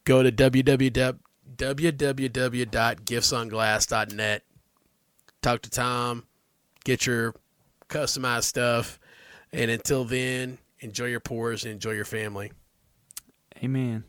go 0.05 0.23
to 0.23 0.31
www 0.31 1.19
www.giftsonglass.net. 1.59 4.43
Talk 5.41 5.61
to 5.61 5.69
Tom. 5.69 6.25
Get 6.83 7.05
your 7.05 7.35
customized 7.89 8.45
stuff. 8.45 8.99
And 9.51 9.69
until 9.69 10.05
then, 10.05 10.57
enjoy 10.79 11.07
your 11.07 11.19
pours 11.19 11.65
and 11.65 11.73
enjoy 11.73 11.91
your 11.91 12.05
family. 12.05 12.51
Amen. 13.63 14.05